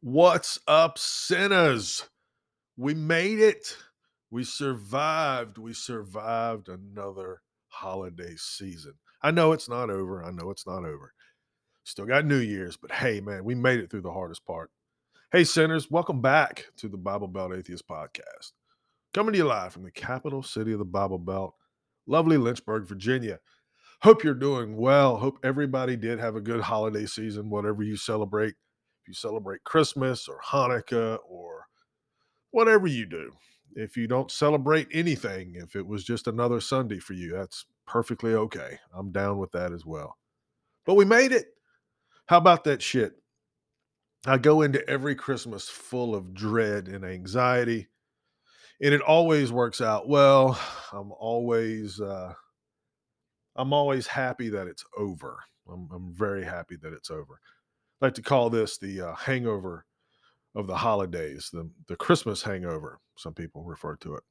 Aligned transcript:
What's 0.00 0.60
up, 0.68 0.96
sinners? 0.96 2.08
We 2.76 2.94
made 2.94 3.40
it. 3.40 3.76
We 4.30 4.44
survived. 4.44 5.58
We 5.58 5.72
survived 5.72 6.68
another 6.68 7.42
holiday 7.66 8.34
season. 8.36 8.94
I 9.24 9.32
know 9.32 9.50
it's 9.50 9.68
not 9.68 9.90
over. 9.90 10.22
I 10.22 10.30
know 10.30 10.52
it's 10.52 10.68
not 10.68 10.84
over. 10.84 11.12
Still 11.82 12.06
got 12.06 12.24
New 12.24 12.38
Year's, 12.38 12.76
but 12.76 12.92
hey, 12.92 13.20
man, 13.20 13.42
we 13.42 13.56
made 13.56 13.80
it 13.80 13.90
through 13.90 14.02
the 14.02 14.12
hardest 14.12 14.46
part. 14.46 14.70
Hey, 15.32 15.42
sinners, 15.42 15.90
welcome 15.90 16.22
back 16.22 16.66
to 16.76 16.88
the 16.88 16.96
Bible 16.96 17.26
Belt 17.26 17.52
Atheist 17.52 17.88
Podcast. 17.88 18.52
Coming 19.12 19.32
to 19.32 19.38
you 19.38 19.46
live 19.46 19.72
from 19.72 19.82
the 19.82 19.90
capital 19.90 20.44
city 20.44 20.72
of 20.72 20.78
the 20.78 20.84
Bible 20.84 21.18
Belt, 21.18 21.56
lovely 22.06 22.36
Lynchburg, 22.36 22.86
Virginia. 22.86 23.40
Hope 24.02 24.22
you're 24.22 24.34
doing 24.34 24.76
well. 24.76 25.16
Hope 25.16 25.40
everybody 25.42 25.96
did 25.96 26.20
have 26.20 26.36
a 26.36 26.40
good 26.40 26.60
holiday 26.60 27.06
season, 27.06 27.50
whatever 27.50 27.82
you 27.82 27.96
celebrate. 27.96 28.54
You 29.08 29.14
celebrate 29.14 29.64
Christmas 29.64 30.28
or 30.28 30.38
Hanukkah 30.46 31.18
or 31.26 31.66
whatever 32.50 32.86
you 32.86 33.06
do. 33.06 33.32
If 33.74 33.96
you 33.96 34.06
don't 34.06 34.30
celebrate 34.30 34.88
anything, 34.92 35.54
if 35.54 35.76
it 35.76 35.86
was 35.86 36.04
just 36.04 36.26
another 36.26 36.60
Sunday 36.60 36.98
for 36.98 37.14
you, 37.14 37.32
that's 37.32 37.64
perfectly 37.86 38.34
okay. 38.34 38.78
I'm 38.94 39.10
down 39.10 39.38
with 39.38 39.50
that 39.52 39.72
as 39.72 39.86
well. 39.86 40.18
But 40.84 40.94
we 40.94 41.06
made 41.06 41.32
it. 41.32 41.46
How 42.26 42.36
about 42.36 42.64
that 42.64 42.82
shit? 42.82 43.12
I 44.26 44.36
go 44.36 44.60
into 44.60 44.86
every 44.86 45.14
Christmas 45.14 45.70
full 45.70 46.14
of 46.14 46.34
dread 46.34 46.88
and 46.88 47.02
anxiety, 47.02 47.88
and 48.82 48.92
it 48.92 49.00
always 49.00 49.50
works 49.50 49.80
out 49.80 50.06
well. 50.06 50.60
I'm 50.92 51.12
always 51.12 51.98
uh, 51.98 52.34
I'm 53.56 53.72
always 53.72 54.06
happy 54.06 54.50
that 54.50 54.66
it's 54.66 54.84
over. 54.98 55.38
I'm, 55.70 55.88
I'm 55.94 56.12
very 56.12 56.44
happy 56.44 56.76
that 56.82 56.92
it's 56.92 57.10
over. 57.10 57.40
I 58.00 58.06
like 58.06 58.14
to 58.14 58.22
call 58.22 58.48
this 58.48 58.78
the 58.78 59.00
uh, 59.00 59.14
hangover 59.14 59.84
of 60.54 60.66
the 60.66 60.76
holidays, 60.76 61.50
the, 61.52 61.68
the 61.88 61.96
Christmas 61.96 62.42
hangover, 62.42 63.00
some 63.16 63.34
people 63.34 63.64
refer 63.64 63.96
to 63.96 64.14
it. 64.14 64.22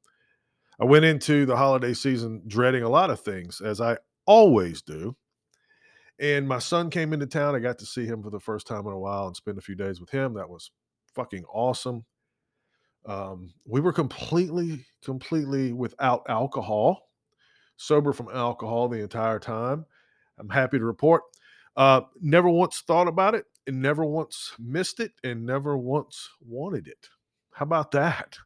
I 0.80 0.86
went 0.86 1.06
into 1.06 1.46
the 1.46 1.58
holiday 1.58 1.94
season 1.94 2.44
dreading 2.48 2.84
a 2.84 2.90
lot 2.90 3.10
of 3.10 3.20
things, 3.20 3.62
as 3.62 3.82
I 3.82 3.98
always 4.26 4.82
do. 4.82 5.16
And 6.20 6.48
my 6.48 6.60
son 6.60 6.90
came 6.90 7.14
into 7.14 7.28
town. 7.28 7.56
I 7.56 7.60
got 7.60 7.80
to 7.80 7.86
see 7.86 8.06
him 8.06 8.24
for 8.24 8.30
the 8.30 8.40
first 8.40 8.68
time 8.68 8.88
in 8.88 8.94
a 8.94 9.00
while 9.00 9.28
and 9.28 9.36
spend 9.36 9.58
a 9.58 9.62
few 9.62 9.76
days 9.76 10.00
with 10.00 10.10
him. 10.10 10.34
That 10.34 10.50
was 10.50 10.72
fucking 11.14 11.46
awesome. 11.46 12.06
Um, 13.06 13.54
we 13.66 13.80
were 13.82 13.94
completely, 13.94 14.86
completely 15.04 15.74
without 15.74 16.24
alcohol, 16.28 17.10
sober 17.78 18.14
from 18.14 18.30
alcohol 18.34 18.88
the 18.88 19.02
entire 19.02 19.40
time. 19.40 19.86
I'm 20.40 20.50
happy 20.50 20.80
to 20.80 20.86
report. 20.86 21.24
Uh, 21.76 22.02
never 22.22 22.50
once 22.50 22.84
thought 22.86 23.08
about 23.08 23.36
it 23.36 23.46
and 23.68 23.82
never 23.82 24.06
once 24.06 24.54
missed 24.60 25.00
it 25.00 25.14
and 25.24 25.46
never 25.46 25.78
once 25.78 26.30
wanted 26.42 26.88
it. 26.88 27.10
How 27.54 27.64
about 27.64 27.92
that? 27.92 28.38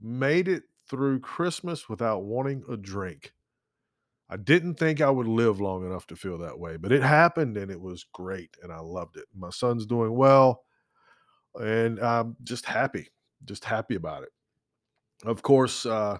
Made 0.00 0.48
it 0.48 0.64
through 0.88 1.20
Christmas 1.20 1.88
without 1.88 2.24
wanting 2.24 2.64
a 2.68 2.76
drink. 2.76 3.34
I 4.30 4.36
didn't 4.36 4.74
think 4.74 5.00
I 5.00 5.10
would 5.10 5.26
live 5.26 5.60
long 5.60 5.86
enough 5.86 6.06
to 6.08 6.16
feel 6.16 6.38
that 6.38 6.58
way, 6.58 6.76
but 6.76 6.92
it 6.92 7.02
happened 7.02 7.56
and 7.56 7.70
it 7.70 7.80
was 7.80 8.04
great 8.12 8.56
and 8.62 8.72
I 8.72 8.80
loved 8.80 9.16
it. 9.16 9.24
My 9.34 9.50
son's 9.50 9.86
doing 9.86 10.14
well 10.16 10.64
and 11.54 11.98
I'm 12.00 12.36
just 12.42 12.66
happy, 12.66 13.08
just 13.44 13.64
happy 13.64 13.94
about 13.94 14.22
it. 14.24 14.30
Of 15.24 15.42
course, 15.42 15.86
uh, 15.86 16.18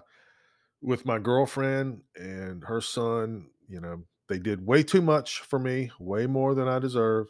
with 0.81 1.05
my 1.05 1.19
girlfriend 1.19 2.03
and 2.15 2.63
her 2.65 2.81
son, 2.81 3.49
you 3.67 3.79
know, 3.81 4.03
they 4.27 4.39
did 4.39 4.65
way 4.65 4.83
too 4.83 5.01
much 5.01 5.41
for 5.41 5.59
me, 5.59 5.91
way 5.99 6.27
more 6.27 6.55
than 6.55 6.67
I 6.67 6.79
deserve. 6.79 7.27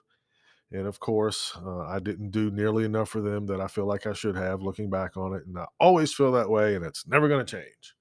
And 0.72 0.86
of 0.86 1.00
course, 1.00 1.58
uh, 1.66 1.80
I 1.80 2.00
didn't 2.00 2.30
do 2.30 2.52
nearly 2.52 2.86
enough 2.86 3.10
for 3.10 3.22
them 3.22 3.48
that 3.48 3.60
I 3.60 3.68
feel 3.68 3.86
like 3.86 4.06
I 4.06 4.14
should 4.14 4.36
have 4.36 4.62
looking 4.62 4.90
back 4.90 5.18
on 5.18 5.34
it. 5.34 5.44
And 5.48 5.58
I 5.58 5.66
always 5.80 6.14
feel 6.14 6.32
that 6.34 6.50
way, 6.50 6.76
and 6.76 6.86
it's 6.86 7.08
never 7.08 7.28
going 7.28 7.44
to 7.44 7.52
change. 7.58 7.96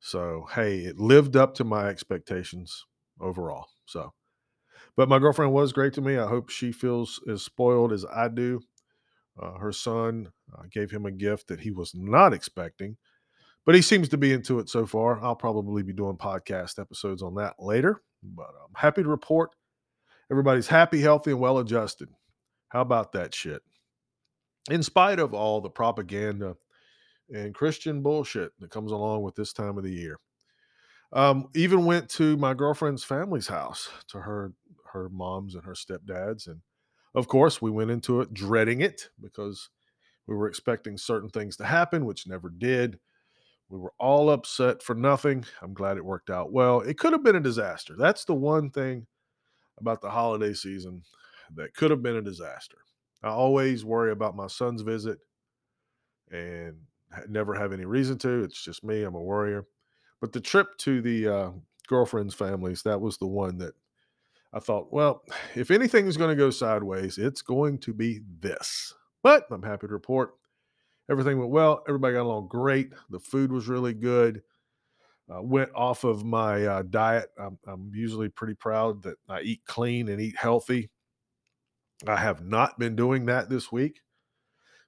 So, 0.00 0.46
hey, 0.54 0.80
it 0.80 0.98
lived 0.98 1.36
up 1.36 1.54
to 1.56 1.64
my 1.64 1.88
expectations 1.88 2.84
overall. 3.20 3.66
So, 3.86 4.12
but 4.96 5.08
my 5.08 5.18
girlfriend 5.18 5.52
was 5.52 5.72
great 5.72 5.92
to 5.94 6.00
me. 6.00 6.18
I 6.18 6.28
hope 6.28 6.50
she 6.50 6.72
feels 6.72 7.20
as 7.28 7.42
spoiled 7.42 7.92
as 7.92 8.04
I 8.04 8.28
do. 8.28 8.60
Uh, 9.40 9.58
her 9.58 9.72
son 9.72 10.28
uh, 10.56 10.62
gave 10.70 10.90
him 10.90 11.06
a 11.06 11.10
gift 11.10 11.48
that 11.48 11.60
he 11.60 11.70
was 11.70 11.92
not 11.94 12.32
expecting, 12.32 12.96
but 13.64 13.74
he 13.74 13.82
seems 13.82 14.08
to 14.10 14.18
be 14.18 14.32
into 14.32 14.58
it 14.58 14.68
so 14.68 14.86
far. 14.86 15.22
I'll 15.22 15.36
probably 15.36 15.82
be 15.82 15.92
doing 15.92 16.16
podcast 16.16 16.78
episodes 16.78 17.22
on 17.22 17.34
that 17.36 17.54
later, 17.58 18.02
but 18.22 18.48
I'm 18.48 18.74
happy 18.76 19.02
to 19.02 19.08
report 19.08 19.50
everybody's 20.30 20.68
happy, 20.68 21.00
healthy, 21.00 21.30
and 21.32 21.40
well 21.40 21.58
adjusted. 21.58 22.08
How 22.68 22.80
about 22.80 23.12
that 23.12 23.34
shit? 23.34 23.62
In 24.70 24.82
spite 24.82 25.18
of 25.18 25.34
all 25.34 25.60
the 25.60 25.70
propaganda 25.70 26.56
and 27.30 27.54
Christian 27.54 28.02
bullshit 28.02 28.52
that 28.60 28.70
comes 28.70 28.92
along 28.92 29.22
with 29.22 29.34
this 29.34 29.52
time 29.52 29.78
of 29.78 29.84
the 29.84 29.92
year. 29.92 30.18
Um, 31.12 31.48
even 31.54 31.84
went 31.84 32.08
to 32.10 32.36
my 32.38 32.54
girlfriend's 32.54 33.04
family's 33.04 33.46
house 33.48 33.90
to 34.08 34.18
her 34.18 34.52
her 34.92 35.08
mom's 35.08 35.54
and 35.54 35.64
her 35.64 35.74
stepdad's 35.74 36.46
and 36.46 36.60
of 37.14 37.26
course 37.26 37.62
we 37.62 37.70
went 37.70 37.90
into 37.90 38.20
it 38.20 38.32
dreading 38.34 38.82
it 38.82 39.08
because 39.20 39.70
we 40.26 40.34
were 40.34 40.48
expecting 40.48 40.96
certain 40.96 41.30
things 41.30 41.56
to 41.56 41.64
happen 41.64 42.04
which 42.04 42.26
never 42.26 42.50
did 42.50 42.98
we 43.70 43.78
were 43.78 43.92
all 43.98 44.30
upset 44.30 44.82
for 44.82 44.94
nothing 44.94 45.44
i'm 45.62 45.72
glad 45.72 45.96
it 45.96 46.04
worked 46.04 46.30
out 46.30 46.52
well 46.52 46.80
it 46.80 46.98
could 46.98 47.12
have 47.12 47.22
been 47.22 47.36
a 47.36 47.40
disaster 47.40 47.94
that's 47.96 48.24
the 48.26 48.34
one 48.34 48.70
thing 48.70 49.06
about 49.78 50.00
the 50.00 50.10
holiday 50.10 50.52
season 50.52 51.02
that 51.54 51.74
could 51.74 51.90
have 51.90 52.02
been 52.02 52.16
a 52.16 52.22
disaster 52.22 52.78
i 53.22 53.28
always 53.28 53.84
worry 53.84 54.12
about 54.12 54.36
my 54.36 54.46
son's 54.46 54.82
visit 54.82 55.18
and 56.30 56.76
never 57.28 57.54
have 57.54 57.72
any 57.72 57.84
reason 57.84 58.16
to 58.16 58.42
it's 58.42 58.62
just 58.62 58.84
me 58.84 59.02
i'm 59.02 59.14
a 59.14 59.22
worrier 59.22 59.66
but 60.20 60.32
the 60.32 60.40
trip 60.40 60.76
to 60.78 61.02
the 61.02 61.28
uh, 61.28 61.50
girlfriend's 61.88 62.34
families 62.34 62.82
that 62.82 63.00
was 63.00 63.18
the 63.18 63.26
one 63.26 63.58
that 63.58 63.74
I 64.54 64.60
thought, 64.60 64.92
well, 64.92 65.22
if 65.54 65.70
anything 65.70 66.06
is 66.06 66.18
going 66.18 66.28
to 66.28 66.36
go 66.36 66.50
sideways, 66.50 67.16
it's 67.16 67.40
going 67.40 67.78
to 67.78 67.94
be 67.94 68.20
this. 68.40 68.92
But 69.22 69.46
I'm 69.50 69.62
happy 69.62 69.86
to 69.86 69.92
report 69.94 70.34
everything 71.10 71.38
went 71.38 71.50
well. 71.50 71.82
Everybody 71.88 72.14
got 72.14 72.22
along 72.22 72.48
great. 72.48 72.92
The 73.10 73.20
food 73.20 73.52
was 73.52 73.68
really 73.68 73.94
good. 73.94 74.42
Uh, 75.32 75.40
went 75.40 75.70
off 75.74 76.04
of 76.04 76.24
my 76.24 76.66
uh, 76.66 76.82
diet. 76.82 77.30
I'm, 77.38 77.58
I'm 77.66 77.90
usually 77.94 78.28
pretty 78.28 78.54
proud 78.54 79.02
that 79.04 79.16
I 79.28 79.40
eat 79.40 79.62
clean 79.66 80.08
and 80.08 80.20
eat 80.20 80.36
healthy. 80.36 80.90
I 82.06 82.16
have 82.16 82.44
not 82.44 82.78
been 82.78 82.96
doing 82.96 83.26
that 83.26 83.48
this 83.48 83.70
week. 83.70 84.00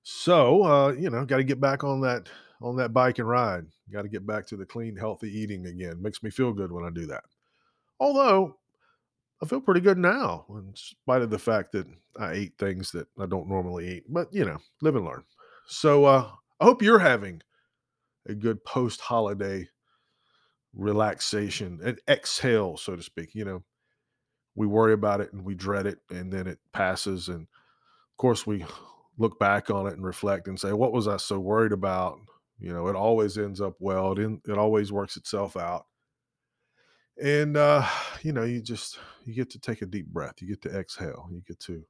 So, 0.02 0.64
uh, 0.64 0.92
you 0.92 1.08
know, 1.08 1.24
got 1.24 1.38
to 1.38 1.44
get 1.44 1.60
back 1.60 1.84
on 1.84 2.00
that 2.02 2.28
on 2.60 2.76
that 2.76 2.92
bike 2.92 3.18
and 3.18 3.28
ride. 3.28 3.66
Got 3.92 4.02
to 4.02 4.08
get 4.08 4.26
back 4.26 4.46
to 4.48 4.56
the 4.56 4.66
clean, 4.66 4.96
healthy 4.96 5.30
eating 5.30 5.66
again. 5.66 6.02
Makes 6.02 6.22
me 6.22 6.30
feel 6.30 6.52
good 6.52 6.72
when 6.72 6.84
I 6.84 6.90
do 6.90 7.06
that. 7.06 7.24
Although 8.00 8.56
I 9.42 9.46
feel 9.46 9.60
pretty 9.60 9.80
good 9.80 9.98
now, 9.98 10.44
in 10.50 10.72
spite 10.74 11.22
of 11.22 11.30
the 11.30 11.38
fact 11.38 11.72
that 11.72 11.86
I 12.18 12.32
ate 12.32 12.58
things 12.58 12.90
that 12.92 13.06
I 13.18 13.26
don't 13.26 13.48
normally 13.48 13.96
eat. 13.96 14.04
But 14.08 14.32
you 14.32 14.44
know, 14.44 14.58
live 14.82 14.96
and 14.96 15.04
learn. 15.04 15.24
So 15.66 16.04
uh, 16.04 16.30
I 16.60 16.64
hope 16.64 16.82
you're 16.82 16.98
having 16.98 17.40
a 18.26 18.34
good 18.34 18.62
post-holiday 18.64 19.68
relaxation 20.74 21.80
and 21.84 22.00
exhale, 22.08 22.76
so 22.76 22.96
to 22.96 23.02
speak. 23.02 23.34
You 23.34 23.44
know, 23.44 23.64
we 24.54 24.66
worry 24.66 24.92
about 24.92 25.20
it 25.20 25.32
and 25.32 25.44
we 25.44 25.54
dread 25.54 25.86
it, 25.86 25.98
and 26.10 26.32
then 26.32 26.46
it 26.46 26.58
passes. 26.72 27.28
And 27.28 27.42
of 27.42 28.16
course, 28.18 28.46
we 28.46 28.64
look 29.18 29.38
back 29.38 29.70
on 29.70 29.86
it 29.86 29.94
and 29.94 30.04
reflect 30.04 30.48
and 30.48 30.58
say, 30.58 30.72
"What 30.72 30.92
was 30.92 31.08
I 31.08 31.16
so 31.18 31.38
worried 31.38 31.72
about?" 31.72 32.18
You 32.58 32.72
know, 32.72 32.88
it 32.88 32.96
always 32.96 33.36
ends 33.36 33.60
up 33.60 33.74
well. 33.80 34.12
It, 34.12 34.18
in, 34.18 34.40
it 34.46 34.58
always 34.58 34.92
works 34.92 35.16
itself 35.16 35.56
out 35.56 35.86
and 37.20 37.56
uh 37.56 37.86
you 38.22 38.32
know 38.32 38.42
you 38.42 38.60
just 38.60 38.98
you 39.24 39.34
get 39.34 39.50
to 39.50 39.58
take 39.58 39.82
a 39.82 39.86
deep 39.86 40.06
breath 40.06 40.34
you 40.40 40.48
get 40.48 40.62
to 40.62 40.76
exhale 40.76 41.28
you 41.30 41.42
get 41.46 41.60
to 41.60 41.84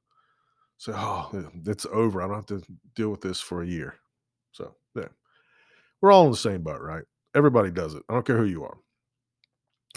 say 0.77 0.91
oh 0.95 1.29
it's 1.65 1.87
over 1.91 2.21
i 2.21 2.27
don't 2.27 2.35
have 2.35 2.45
to 2.45 2.61
deal 2.95 3.09
with 3.09 3.21
this 3.21 3.39
for 3.39 3.63
a 3.63 3.67
year 3.67 3.95
so 4.51 4.75
yeah 4.95 5.07
we're 6.01 6.11
all 6.11 6.25
in 6.25 6.31
the 6.31 6.37
same 6.37 6.61
boat 6.61 6.81
right 6.81 7.05
everybody 7.35 7.69
does 7.69 7.93
it. 7.93 8.03
I 8.09 8.13
don't 8.13 8.25
care 8.25 8.37
who 8.37 8.45
you 8.45 8.63
are. 8.63 8.77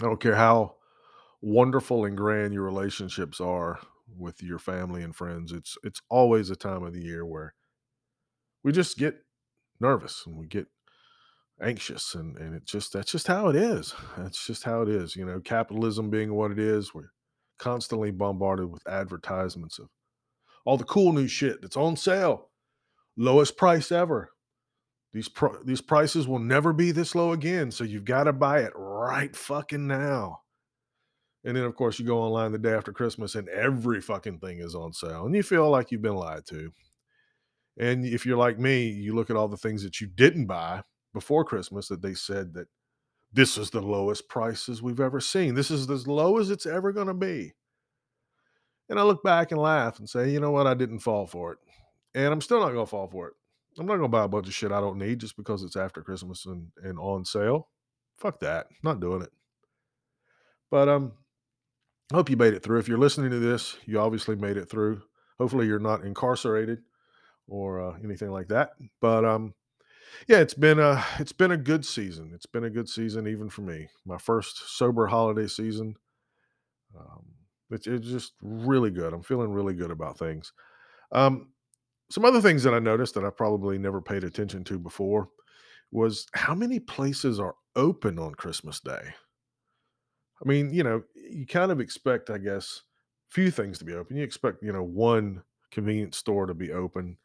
I 0.01 0.05
don't 0.05 0.19
care 0.19 0.35
how 0.35 0.75
wonderful 1.41 2.05
and 2.05 2.17
grand 2.17 2.53
your 2.53 2.63
relationships 2.63 3.39
are 3.39 3.79
with 4.17 4.41
your 4.41 4.59
family 4.59 5.03
and 5.03 5.15
friends 5.15 5.51
it's 5.51 5.77
it's 5.83 6.01
always 6.09 6.49
a 6.49 6.55
time 6.55 6.83
of 6.83 6.93
the 6.93 7.01
year 7.01 7.25
where 7.25 7.53
we 8.63 8.71
just 8.71 8.97
get 8.97 9.23
nervous 9.79 10.23
and 10.25 10.35
we 10.35 10.47
get 10.47 10.67
anxious 11.61 12.15
and 12.15 12.37
and 12.37 12.55
it's 12.55 12.71
just 12.71 12.93
that's 12.93 13.11
just 13.11 13.27
how 13.27 13.49
it 13.49 13.55
is. 13.55 13.93
That's 14.17 14.45
just 14.45 14.63
how 14.63 14.81
it 14.81 14.89
is 14.89 15.15
you 15.15 15.25
know 15.25 15.39
capitalism 15.39 16.09
being 16.09 16.33
what 16.33 16.51
it 16.51 16.59
is 16.59 16.93
we're 16.93 17.11
constantly 17.57 18.11
bombarded 18.11 18.71
with 18.71 18.87
advertisements 18.87 19.79
of 19.79 19.89
all 20.65 20.77
the 20.77 20.85
cool 20.85 21.13
new 21.13 21.27
shit 21.27 21.61
that's 21.61 21.77
on 21.77 21.97
sale 21.97 22.49
lowest 23.17 23.57
price 23.57 23.91
ever 23.91 24.31
these 25.13 25.29
these 25.65 25.81
prices 25.81 26.27
will 26.27 26.39
never 26.39 26.73
be 26.73 26.91
this 26.91 27.15
low 27.15 27.31
again 27.31 27.71
so 27.71 27.83
you've 27.83 28.05
got 28.05 28.25
to 28.25 28.33
buy 28.33 28.59
it 28.59 28.73
right 28.75 29.35
fucking 29.35 29.87
now 29.87 30.41
and 31.43 31.55
then 31.57 31.63
of 31.63 31.75
course 31.75 31.99
you 31.99 32.05
go 32.05 32.19
online 32.21 32.51
the 32.51 32.57
day 32.59 32.73
after 32.73 32.93
christmas 32.93 33.35
and 33.35 33.49
every 33.49 34.01
fucking 34.01 34.39
thing 34.39 34.59
is 34.59 34.75
on 34.75 34.93
sale 34.93 35.25
and 35.25 35.35
you 35.35 35.43
feel 35.43 35.69
like 35.69 35.91
you've 35.91 36.01
been 36.01 36.15
lied 36.15 36.45
to 36.45 36.71
And 37.77 38.05
if 38.05 38.25
you're 38.25 38.37
like 38.37 38.59
me, 38.59 38.89
you 38.89 39.15
look 39.15 39.29
at 39.29 39.35
all 39.37 39.47
the 39.47 39.57
things 39.57 39.83
that 39.83 40.01
you 40.01 40.07
didn't 40.07 40.47
buy 40.47 40.83
before 41.13 41.45
Christmas 41.45 41.87
that 41.87 42.01
they 42.01 42.13
said 42.13 42.53
that 42.53 42.67
this 43.31 43.57
is 43.57 43.69
the 43.71 43.81
lowest 43.81 44.27
prices 44.29 44.81
we've 44.81 44.99
ever 44.99 45.21
seen. 45.21 45.55
This 45.55 45.71
is 45.71 45.89
as 45.89 46.07
low 46.07 46.37
as 46.39 46.49
it's 46.51 46.65
ever 46.65 46.91
going 46.91 47.07
to 47.07 47.13
be. 47.13 47.53
And 48.89 48.99
I 48.99 49.03
look 49.03 49.23
back 49.23 49.51
and 49.51 49.61
laugh 49.61 49.99
and 49.99 50.09
say, 50.09 50.29
you 50.31 50.39
know 50.39 50.51
what? 50.51 50.67
I 50.67 50.73
didn't 50.73 50.99
fall 50.99 51.27
for 51.27 51.53
it. 51.53 51.59
And 52.15 52.33
I'm 52.33 52.41
still 52.41 52.59
not 52.59 52.73
going 52.73 52.85
to 52.85 52.89
fall 52.89 53.07
for 53.07 53.29
it. 53.29 53.33
I'm 53.79 53.85
not 53.85 53.97
to 53.97 54.07
buy 54.07 54.23
a 54.23 54.27
bunch 54.27 54.47
of 54.47 54.53
shit 54.53 54.71
I 54.71 54.81
don't 54.81 54.97
need 54.97 55.19
just 55.19 55.37
because 55.37 55.63
it's 55.63 55.75
after 55.75 56.01
Christmas 56.01 56.45
and, 56.45 56.67
and 56.83 56.99
on 56.99 57.25
sale. 57.25 57.69
Fuck 58.17 58.39
that. 58.41 58.67
Not 58.83 58.99
doing 58.99 59.21
it. 59.21 59.31
But 60.69 60.89
um, 60.89 61.13
I 62.11 62.15
hope 62.15 62.29
you 62.29 62.37
made 62.37 62.53
it 62.53 62.63
through. 62.63 62.79
If 62.79 62.87
you're 62.87 62.97
listening 62.97 63.31
to 63.31 63.39
this, 63.39 63.77
you 63.85 63.99
obviously 63.99 64.35
made 64.35 64.57
it 64.57 64.69
through. 64.69 65.01
Hopefully, 65.37 65.67
you're 65.67 65.79
not 65.79 66.03
incarcerated 66.03 66.79
or 67.47 67.81
uh, 67.81 67.97
anything 68.03 68.31
like 68.31 68.49
that. 68.49 68.71
But 68.99 69.25
um, 69.25 69.53
yeah, 70.27 70.39
it's 70.39 70.53
been 70.53 70.79
a 70.79 71.03
it's 71.17 71.31
been 71.31 71.51
a 71.51 71.57
good 71.57 71.85
season. 71.85 72.31
It's 72.33 72.45
been 72.45 72.65
a 72.65 72.69
good 72.69 72.89
season 72.89 73.27
even 73.27 73.49
for 73.49 73.61
me. 73.61 73.87
My 74.05 74.17
first 74.17 74.77
sober 74.77 75.07
holiday 75.07 75.47
season. 75.47 75.95
Um, 76.97 77.25
it's, 77.71 77.87
it's 77.87 78.07
just 78.07 78.33
really 78.41 78.89
good. 78.89 79.13
I'm 79.13 79.21
feeling 79.21 79.51
really 79.51 79.75
good 79.75 79.91
about 79.91 80.17
things. 80.17 80.53
Um, 81.11 81.49
some 82.09 82.25
other 82.25 82.41
things 82.41 82.63
that 82.63 82.73
I 82.73 82.79
noticed 82.79 83.13
that 83.15 83.25
I 83.25 83.29
probably 83.29 83.77
never 83.77 84.01
paid 84.01 84.23
attention 84.23 84.63
to 84.65 84.79
before 84.79 85.29
was 85.91 86.27
how 86.33 86.55
many 86.55 86.79
places 86.79 87.39
are 87.39 87.55
open 87.75 88.19
on 88.19 88.35
Christmas 88.35 88.79
Day. 88.79 89.13
I 90.41 90.47
mean, 90.47 90.73
you 90.73 90.83
know, 90.83 91.03
you 91.15 91.45
kind 91.45 91.71
of 91.71 91.79
expect, 91.79 92.29
I 92.29 92.37
guess, 92.37 92.83
few 93.29 93.51
things 93.51 93.77
to 93.79 93.85
be 93.85 93.93
open. 93.93 94.17
You 94.17 94.23
expect, 94.23 94.63
you 94.63 94.71
know, 94.71 94.83
one 94.83 95.43
convenience 95.71 96.17
store 96.17 96.45
to 96.45 96.53
be 96.53 96.71
open, 96.71 97.17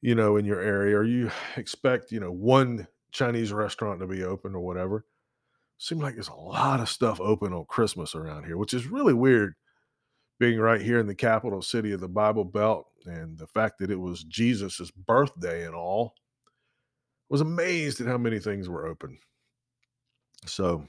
you 0.00 0.14
know, 0.14 0.36
in 0.36 0.44
your 0.44 0.60
area, 0.60 0.96
or 0.96 1.04
you 1.04 1.30
expect, 1.56 2.12
you 2.12 2.20
know, 2.20 2.32
one 2.32 2.86
Chinese 3.12 3.52
restaurant 3.52 4.00
to 4.00 4.06
be 4.06 4.22
open 4.24 4.54
or 4.54 4.60
whatever. 4.60 5.04
Seems 5.78 6.02
like 6.02 6.14
there's 6.14 6.28
a 6.28 6.34
lot 6.34 6.80
of 6.80 6.88
stuff 6.88 7.20
open 7.20 7.52
on 7.52 7.64
Christmas 7.68 8.14
around 8.14 8.44
here, 8.44 8.56
which 8.56 8.74
is 8.74 8.86
really 8.86 9.14
weird 9.14 9.54
being 10.40 10.58
right 10.58 10.80
here 10.80 10.98
in 10.98 11.06
the 11.06 11.14
capital 11.14 11.62
city 11.62 11.92
of 11.92 12.00
the 12.00 12.08
Bible 12.08 12.44
Belt 12.44 12.86
and 13.08 13.38
the 13.38 13.46
fact 13.46 13.78
that 13.78 13.90
it 13.90 14.00
was 14.00 14.24
Jesus's 14.24 14.90
birthday 14.90 15.66
and 15.66 15.74
all. 15.74 16.14
Was 17.30 17.40
amazed 17.42 18.00
at 18.00 18.06
how 18.06 18.16
many 18.16 18.38
things 18.38 18.70
were 18.70 18.86
open. 18.86 19.18
So 20.46 20.88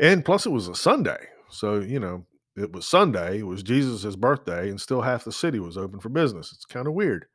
and 0.00 0.24
plus, 0.24 0.46
it 0.46 0.50
was 0.50 0.66
a 0.66 0.74
Sunday. 0.74 1.28
So, 1.50 1.80
you 1.80 2.00
know, 2.00 2.24
it 2.56 2.72
was 2.72 2.88
Sunday, 2.88 3.40
it 3.40 3.46
was 3.46 3.62
Jesus' 3.62 4.16
birthday, 4.16 4.70
and 4.70 4.80
still 4.80 5.02
half 5.02 5.24
the 5.24 5.32
city 5.32 5.60
was 5.60 5.76
open 5.76 6.00
for 6.00 6.08
business. 6.08 6.52
It's 6.52 6.64
kind 6.64 6.86
of 6.86 6.94
weird. 6.94 7.26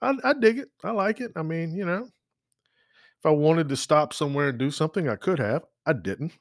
I, 0.00 0.14
I 0.24 0.32
dig 0.32 0.58
it. 0.58 0.68
I 0.82 0.90
like 0.90 1.20
it. 1.20 1.32
I 1.36 1.42
mean, 1.42 1.74
you 1.74 1.84
know, 1.84 2.04
if 2.04 3.26
I 3.26 3.30
wanted 3.30 3.68
to 3.68 3.76
stop 3.76 4.14
somewhere 4.14 4.48
and 4.48 4.58
do 4.58 4.70
something, 4.70 5.08
I 5.08 5.16
could 5.16 5.38
have. 5.38 5.64
I 5.86 5.92
didn't. 5.92 6.32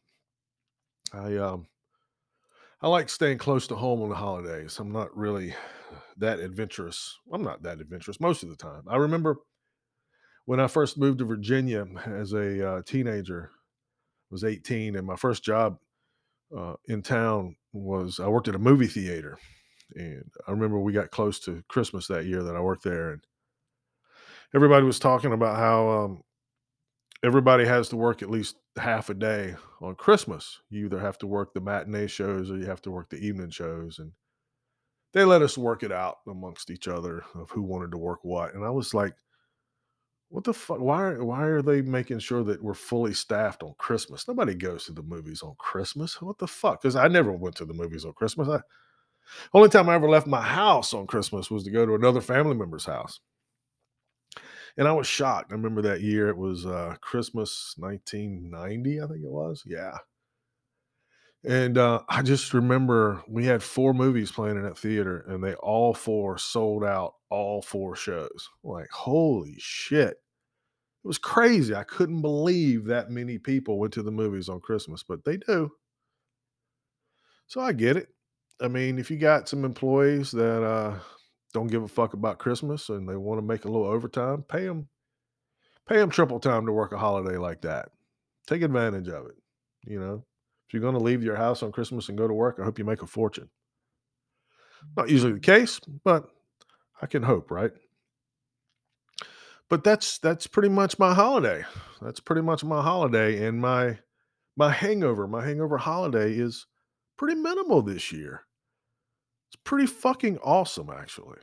I 1.14 1.36
um 1.36 1.68
I 2.84 2.88
like 2.88 3.10
staying 3.10 3.38
close 3.38 3.68
to 3.68 3.76
home 3.76 4.02
on 4.02 4.10
the 4.10 4.16
holidays. 4.16 4.80
I'm 4.80 4.92
not 4.92 5.16
really 5.16 5.54
that 6.18 6.40
adventurous. 6.40 7.16
I'm 7.32 7.44
not 7.44 7.62
that 7.62 7.80
adventurous 7.80 8.20
most 8.20 8.42
of 8.42 8.50
the 8.50 8.56
time. 8.56 8.82
I 8.88 8.98
remember 8.98 9.38
when 10.46 10.60
I 10.60 10.66
first 10.66 10.98
moved 10.98 11.20
to 11.20 11.26
Virginia 11.26 11.86
as 12.08 12.34
a 12.34 12.68
uh, 12.68 12.82
teenager, 12.84 13.52
was 14.32 14.44
18, 14.44 14.96
and 14.96 15.06
my 15.06 15.16
first 15.16 15.44
job 15.44 15.78
uh, 16.58 16.74
in 16.88 17.04
town 17.04 17.56
was 17.72 18.20
I 18.20 18.28
worked 18.28 18.48
at 18.48 18.56
a 18.56 18.60
movie 18.60 18.88
theater, 18.88 19.38
and 19.96 20.32
I 20.48 20.52
remember 20.52 20.80
we 20.80 20.92
got 20.92 21.12
close 21.12 21.40
to 21.42 21.64
Christmas 21.68 22.08
that 22.08 22.26
year 22.26 22.42
that 22.42 22.56
I 22.56 22.62
worked 22.62 22.84
there, 22.84 23.12
and 23.12 23.24
everybody 24.56 24.86
was 24.86 24.98
talking 24.98 25.34
about 25.34 25.58
how 25.58 25.88
um, 25.88 26.24
everybody 27.24 27.66
has 27.66 27.90
to 27.90 27.98
work 27.98 28.22
at 28.22 28.30
least 28.30 28.58
half 28.78 29.10
a 29.10 29.14
day 29.14 29.56
on 29.82 29.96
Christmas. 29.96 30.60
You 30.70 30.86
either 30.86 31.00
have 31.00 31.18
to 31.20 31.28
work 31.28 31.54
the 31.54 31.62
matinee 31.62 32.08
shows 32.08 32.50
or 32.50 32.58
you 32.58 32.66
have 32.66 32.82
to 32.84 32.92
work 32.92 33.10
the 33.10 33.18
evening 33.18 33.50
shows, 33.50 34.00
and 34.00 34.12
they 35.14 35.24
let 35.24 35.42
us 35.42 35.58
work 35.58 35.84
it 35.84 35.92
out 35.92 36.18
amongst 36.28 36.70
each 36.70 36.88
other 36.88 37.24
of 37.36 37.50
who 37.52 37.62
wanted 37.62 37.92
to 37.92 37.98
work 37.98 38.20
what, 38.24 38.54
and 38.54 38.64
I 38.64 38.70
was 38.70 38.94
like 38.94 39.16
what 40.32 40.46
the 40.46 40.54
fuck? 40.54 40.80
Why 40.80 41.12
why 41.16 41.44
are 41.44 41.62
they 41.62 41.82
making 41.82 42.20
sure 42.20 42.42
that 42.46 42.64
we're 42.64 42.74
fully 42.74 43.14
staffed 43.14 43.64
on 43.64 43.74
Christmas? 43.78 44.28
Nobody 44.30 44.56
goes 44.56 44.86
to 44.86 44.94
the 44.94 45.04
movies 45.04 45.44
on 45.44 45.56
Christmas. 45.58 46.22
What 46.22 46.38
the 46.38 46.48
fuck? 46.48 46.82
Because 46.82 46.96
I 46.96 47.10
never 47.10 47.34
went 47.34 47.56
to 47.58 47.66
the 47.66 47.74
movies 47.74 48.06
on 48.06 48.14
Christmas. 48.14 48.48
I, 48.48 48.62
only 49.54 49.68
time 49.68 49.90
I 49.90 49.96
ever 49.96 50.10
left 50.10 50.28
my 50.28 50.42
house 50.42 50.94
on 50.94 51.06
Christmas 51.06 51.52
was 51.52 51.66
to 51.66 51.70
go 51.70 51.86
to 51.86 51.96
another 51.96 52.22
family 52.22 52.56
member's 52.56 52.86
house. 52.86 53.20
And 54.78 54.88
I 54.88 54.94
was 54.94 55.08
shocked. 55.08 55.52
I 55.52 55.56
remember 55.56 55.82
that 55.84 56.02
year 56.02 56.30
it 56.30 56.38
was 56.38 56.66
uh, 56.66 56.96
Christmas 57.02 57.76
1990, 57.78 59.02
I 59.02 59.08
think 59.08 59.24
it 59.24 59.32
was. 59.32 59.64
Yeah. 59.66 59.98
And 61.44 61.78
uh, 61.78 62.02
I 62.08 62.22
just 62.22 62.54
remember 62.54 63.24
we 63.28 63.46
had 63.46 63.64
four 63.64 63.94
movies 63.94 64.32
playing 64.32 64.58
in 64.58 64.64
that 64.64 64.78
theater, 64.78 65.26
and 65.28 65.44
they 65.44 65.56
all 65.56 65.94
four 65.94 66.38
sold 66.38 66.84
out 66.84 67.16
all 67.30 67.62
four 67.62 67.96
shows. 67.96 68.50
Like, 68.64 68.90
holy 68.92 69.56
shit. 69.58 70.22
It 71.04 71.08
was 71.08 71.18
crazy. 71.18 71.74
I 71.74 71.84
couldn't 71.84 72.22
believe 72.22 72.86
that 72.86 73.10
many 73.10 73.40
people 73.40 73.80
went 73.80 73.94
to 73.94 74.04
the 74.04 74.12
movies 74.12 74.50
on 74.50 74.60
Christmas, 74.60 75.02
but 75.02 75.26
they 75.26 75.38
do. 75.38 75.72
So 77.48 77.60
I 77.60 77.74
get 77.74 77.98
it. 77.98 78.10
I 78.62 78.68
mean, 78.68 79.00
if 79.00 79.10
you 79.10 79.18
got 79.18 79.50
some 79.50 79.66
employees 79.66 80.30
that 80.32 80.64
uh, 80.64 81.00
don't 81.52 81.68
give 81.68 81.84
a 81.84 81.88
fuck 81.88 82.14
about 82.14 82.40
Christmas 82.40 82.90
and 82.90 83.08
they 83.08 83.16
want 83.16 83.40
to 83.40 83.46
make 83.46 83.66
a 83.66 83.70
little 83.70 83.88
overtime, 83.88 84.44
pay 84.44 84.66
them, 84.66 84.88
pay 85.88 85.98
them 85.98 86.10
triple 86.10 86.40
time 86.40 86.66
to 86.66 86.72
work 86.72 86.92
a 86.92 86.98
holiday 86.98 87.38
like 87.38 87.62
that. 87.62 87.90
Take 88.48 88.62
advantage 88.62 89.08
of 89.08 89.28
it. 89.28 89.36
You 89.84 90.00
know, 90.00 90.26
if 90.68 90.74
you're 90.74 90.82
going 90.82 90.98
to 90.98 91.04
leave 91.04 91.24
your 91.24 91.36
house 91.36 91.64
on 91.64 91.72
Christmas 91.72 92.10
and 92.10 92.18
go 92.18 92.28
to 92.28 92.34
work, 92.34 92.58
I 92.60 92.64
hope 92.64 92.80
you 92.80 92.86
make 92.86 93.02
a 93.02 93.08
fortune. 93.08 93.50
Not 94.96 95.10
usually 95.10 95.34
the 95.34 95.40
case, 95.40 95.80
but 96.04 96.26
I 97.02 97.08
can 97.08 97.24
hope, 97.24 97.52
right? 97.52 97.72
But 99.70 99.84
that's 99.84 100.18
that's 100.18 100.48
pretty 100.48 100.70
much 100.70 101.00
my 101.00 101.14
holiday. 101.14 101.64
That's 102.02 102.20
pretty 102.20 102.42
much 102.42 102.64
my 102.64 102.82
holiday 102.82 103.46
and 103.46 103.62
my 103.62 104.00
my 104.58 104.72
hangover, 104.72 105.28
my 105.28 105.46
hangover 105.46 105.78
holiday 105.78 106.34
is 106.34 106.68
pretty 107.18 107.36
minimal 107.36 107.82
this 107.82 108.12
year. 108.12 108.44
It's 109.52 109.62
pretty 109.64 109.86
fucking 109.86 110.38
awesome 110.40 110.90
actually. 110.90 111.40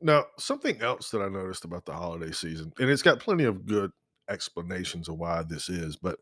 Now, 0.00 0.24
something 0.38 0.80
else 0.80 1.10
that 1.10 1.22
I 1.22 1.28
noticed 1.28 1.64
about 1.64 1.86
the 1.86 1.94
holiday 1.94 2.30
season, 2.30 2.72
and 2.78 2.90
it's 2.90 3.02
got 3.02 3.20
plenty 3.20 3.44
of 3.44 3.66
good 3.66 3.90
explanations 4.28 5.08
of 5.08 5.16
why 5.16 5.42
this 5.42 5.68
is, 5.68 5.96
but 5.96 6.18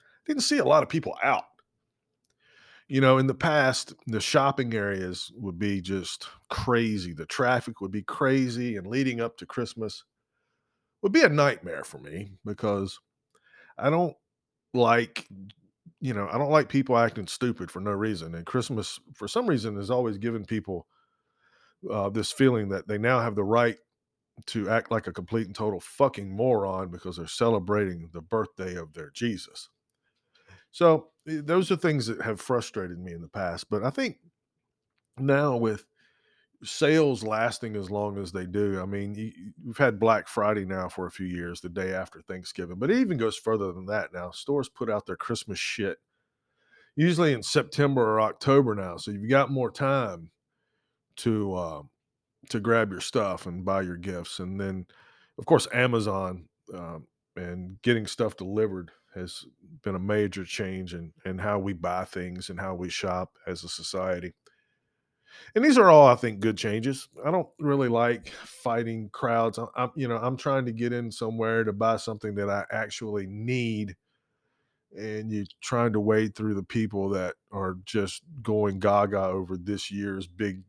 I 0.00 0.22
didn't 0.26 0.42
see 0.42 0.58
a 0.58 0.64
lot 0.64 0.82
of 0.82 0.88
people 0.88 1.16
out. 1.22 1.44
You 2.88 3.02
know, 3.02 3.18
in 3.18 3.26
the 3.26 3.34
past, 3.34 3.92
the 4.06 4.20
shopping 4.20 4.72
areas 4.72 5.30
would 5.36 5.58
be 5.58 5.82
just 5.82 6.26
crazy. 6.48 7.12
The 7.12 7.26
traffic 7.26 7.82
would 7.82 7.92
be 7.92 8.02
crazy, 8.02 8.76
and 8.76 8.86
leading 8.86 9.20
up 9.20 9.36
to 9.38 9.46
Christmas 9.46 10.04
would 11.02 11.12
be 11.12 11.22
a 11.22 11.28
nightmare 11.28 11.84
for 11.84 11.98
me 11.98 12.32
because 12.46 12.98
I 13.76 13.90
don't 13.90 14.16
like, 14.72 15.28
you 16.00 16.14
know, 16.14 16.28
I 16.30 16.38
don't 16.38 16.50
like 16.50 16.68
people 16.68 16.96
acting 16.96 17.26
stupid 17.26 17.70
for 17.70 17.80
no 17.80 17.90
reason. 17.90 18.34
And 18.34 18.46
Christmas, 18.46 19.00
for 19.14 19.26
some 19.26 19.46
reason, 19.46 19.76
has 19.76 19.90
always 19.90 20.18
given 20.18 20.44
people 20.44 20.86
uh, 21.90 22.08
this 22.08 22.32
feeling 22.32 22.68
that 22.68 22.88
they 22.88 22.98
now 22.98 23.20
have 23.20 23.34
the 23.34 23.44
right 23.44 23.76
to 24.46 24.68
act 24.68 24.90
like 24.90 25.06
a 25.06 25.12
complete 25.12 25.46
and 25.46 25.54
total 25.54 25.80
fucking 25.80 26.30
moron 26.30 26.90
because 26.90 27.16
they're 27.16 27.26
celebrating 27.26 28.08
the 28.12 28.20
birthday 28.20 28.76
of 28.76 28.94
their 28.94 29.10
Jesus. 29.10 29.68
So 30.70 31.08
eh, 31.28 31.40
those 31.42 31.70
are 31.70 31.76
things 31.76 32.06
that 32.06 32.22
have 32.22 32.40
frustrated 32.40 32.98
me 32.98 33.12
in 33.12 33.20
the 33.20 33.28
past. 33.28 33.68
But 33.68 33.82
I 33.82 33.90
think 33.90 34.18
now 35.18 35.56
with 35.56 35.84
sales 36.64 37.22
lasting 37.22 37.76
as 37.76 37.90
long 37.90 38.18
as 38.18 38.32
they 38.32 38.46
do, 38.46 38.80
I 38.80 38.84
mean, 38.84 39.52
we've 39.64 39.78
had 39.78 40.00
Black 40.00 40.28
Friday 40.28 40.64
now 40.64 40.88
for 40.88 41.06
a 41.06 41.10
few 41.10 41.26
years, 41.26 41.60
the 41.60 41.68
day 41.68 41.94
after 41.94 42.20
Thanksgiving, 42.20 42.78
but 42.78 42.90
it 42.90 42.98
even 42.98 43.16
goes 43.16 43.36
further 43.36 43.72
than 43.72 43.86
that 43.86 44.12
now. 44.12 44.30
Stores 44.30 44.68
put 44.68 44.90
out 44.90 45.06
their 45.06 45.16
Christmas 45.16 45.58
shit 45.58 45.98
usually 46.98 47.32
in 47.32 47.44
September 47.44 48.02
or 48.02 48.20
October 48.20 48.74
now. 48.74 48.96
So 48.96 49.12
you've 49.12 49.30
got 49.30 49.52
more 49.52 49.70
time 49.70 50.30
to 51.18 51.54
uh, 51.54 51.82
to 52.50 52.60
grab 52.60 52.90
your 52.90 53.00
stuff 53.00 53.46
and 53.46 53.64
buy 53.64 53.82
your 53.82 53.96
gifts, 53.96 54.40
and 54.40 54.60
then 54.60 54.84
of 55.38 55.46
course 55.46 55.68
Amazon 55.72 56.48
um, 56.74 57.06
and 57.36 57.80
getting 57.82 58.06
stuff 58.06 58.36
delivered 58.36 58.90
has 59.14 59.44
been 59.82 59.94
a 59.94 60.00
major 60.00 60.44
change 60.44 60.92
in, 60.92 61.12
in 61.24 61.38
how 61.38 61.58
we 61.58 61.72
buy 61.72 62.04
things 62.04 62.50
and 62.50 62.60
how 62.60 62.74
we 62.74 62.88
shop 62.90 63.30
as 63.46 63.64
a 63.64 63.68
society. 63.68 64.34
And 65.54 65.64
these 65.64 65.78
are 65.78 65.90
all, 65.90 66.06
I 66.06 66.14
think, 66.14 66.40
good 66.40 66.56
changes. 66.56 67.08
I 67.24 67.30
don't 67.30 67.48
really 67.58 67.88
like 67.88 68.28
fighting 68.28 69.08
crowds. 69.10 69.58
I'm, 69.58 69.68
I'm, 69.76 69.90
you 69.96 70.08
know, 70.08 70.18
I'm 70.18 70.36
trying 70.36 70.66
to 70.66 70.72
get 70.72 70.92
in 70.92 71.10
somewhere 71.10 71.64
to 71.64 71.72
buy 71.72 71.96
something 71.96 72.34
that 72.36 72.50
I 72.50 72.64
actually 72.70 73.26
need, 73.26 73.96
and 74.96 75.32
you're 75.32 75.46
trying 75.62 75.92
to 75.94 76.00
wade 76.00 76.34
through 76.34 76.54
the 76.54 76.62
people 76.62 77.08
that 77.10 77.34
are 77.52 77.76
just 77.84 78.22
going 78.42 78.78
gaga 78.78 79.22
over 79.24 79.56
this 79.56 79.90
year's 79.90 80.26
big 80.26 80.62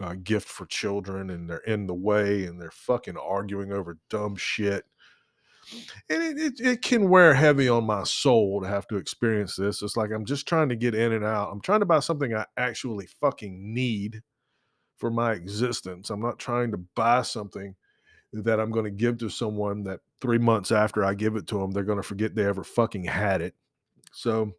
uh, 0.00 0.14
gift 0.22 0.48
for 0.48 0.66
children 0.66 1.30
and 1.30 1.48
they're 1.48 1.58
in 1.58 1.86
the 1.86 1.94
way 1.94 2.44
and 2.44 2.60
they're 2.60 2.70
fucking 2.70 3.16
arguing 3.16 3.72
over 3.72 3.98
dumb 4.10 4.36
shit. 4.36 4.84
And 6.08 6.22
it, 6.22 6.38
it, 6.38 6.60
it 6.60 6.82
can 6.82 7.08
wear 7.08 7.34
heavy 7.34 7.68
on 7.68 7.84
my 7.84 8.04
soul 8.04 8.60
to 8.60 8.68
have 8.68 8.86
to 8.88 8.96
experience 8.96 9.56
this. 9.56 9.82
It's 9.82 9.96
like 9.96 10.10
I'm 10.12 10.24
just 10.24 10.46
trying 10.46 10.68
to 10.68 10.76
get 10.76 10.94
in 10.94 11.12
and 11.12 11.24
out. 11.24 11.50
I'm 11.50 11.60
trying 11.60 11.80
to 11.80 11.86
buy 11.86 12.00
something 12.00 12.34
I 12.34 12.46
actually 12.56 13.06
fucking 13.20 13.74
need 13.74 14.22
for 14.96 15.10
my 15.10 15.32
existence. 15.32 16.10
I'm 16.10 16.22
not 16.22 16.38
trying 16.38 16.70
to 16.70 16.78
buy 16.78 17.22
something 17.22 17.74
that 18.32 18.60
I'm 18.60 18.70
going 18.70 18.84
to 18.84 18.90
give 18.90 19.18
to 19.18 19.28
someone 19.28 19.84
that 19.84 20.00
three 20.20 20.38
months 20.38 20.72
after 20.72 21.04
I 21.04 21.14
give 21.14 21.36
it 21.36 21.46
to 21.48 21.58
them, 21.58 21.70
they're 21.70 21.84
going 21.84 21.98
to 21.98 22.02
forget 22.02 22.34
they 22.34 22.46
ever 22.46 22.64
fucking 22.64 23.04
had 23.04 23.40
it. 23.40 23.54
So 24.12 24.52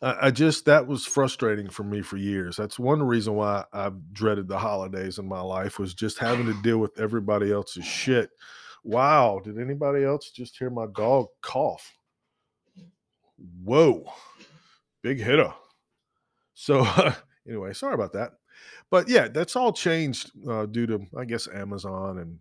I, 0.00 0.26
I 0.26 0.30
just, 0.30 0.64
that 0.64 0.86
was 0.86 1.06
frustrating 1.06 1.68
for 1.68 1.84
me 1.84 2.02
for 2.02 2.16
years. 2.16 2.56
That's 2.56 2.78
one 2.78 3.02
reason 3.02 3.34
why 3.34 3.64
I've 3.72 4.12
dreaded 4.12 4.48
the 4.48 4.58
holidays 4.58 5.18
in 5.18 5.28
my 5.28 5.40
life 5.40 5.78
was 5.78 5.94
just 5.94 6.18
having 6.18 6.46
to 6.46 6.62
deal 6.62 6.78
with 6.78 6.98
everybody 6.98 7.52
else's 7.52 7.84
shit. 7.84 8.30
Wow. 8.86 9.40
Did 9.42 9.58
anybody 9.58 10.04
else 10.04 10.30
just 10.30 10.56
hear 10.56 10.70
my 10.70 10.86
dog 10.94 11.26
cough? 11.42 11.92
Whoa. 13.64 14.04
Big 15.02 15.20
hitter. 15.20 15.52
So, 16.54 16.80
uh, 16.80 17.12
anyway, 17.48 17.72
sorry 17.72 17.94
about 17.94 18.12
that. 18.12 18.34
But 18.88 19.08
yeah, 19.08 19.26
that's 19.26 19.56
all 19.56 19.72
changed 19.72 20.30
uh, 20.48 20.66
due 20.66 20.86
to, 20.86 21.00
I 21.18 21.24
guess, 21.24 21.48
Amazon 21.48 22.18
and 22.18 22.38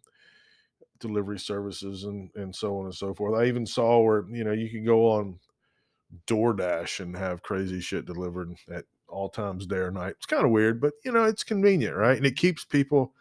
delivery 1.00 1.40
services 1.40 2.04
and 2.04 2.30
and 2.36 2.56
so 2.56 2.78
on 2.78 2.86
and 2.86 2.96
so 2.96 3.14
forth. 3.14 3.36
I 3.40 3.48
even 3.48 3.66
saw 3.66 4.02
where 4.02 4.26
you 4.30 4.44
know 4.44 4.52
you 4.54 4.70
can 4.70 4.86
go 4.86 5.10
on 5.12 5.40
DoorDash 6.28 7.00
and 7.00 7.18
have 7.18 7.42
crazy 7.44 7.82
shit 7.82 8.06
delivered 8.06 8.54
at 8.72 8.86
all 9.08 9.30
times, 9.30 9.66
day 9.66 9.78
or 9.78 9.92
night. 9.92 10.14
It's 10.18 10.28
kind 10.28 10.46
of 10.46 10.52
weird, 10.52 10.80
but 10.80 10.94
you 11.04 11.12
know 11.12 11.24
it's 11.24 11.44
convenient, 11.44 11.96
right? 11.96 12.16
And 12.16 12.26
it 12.26 12.38
keeps 12.38 12.64
people 12.64 13.14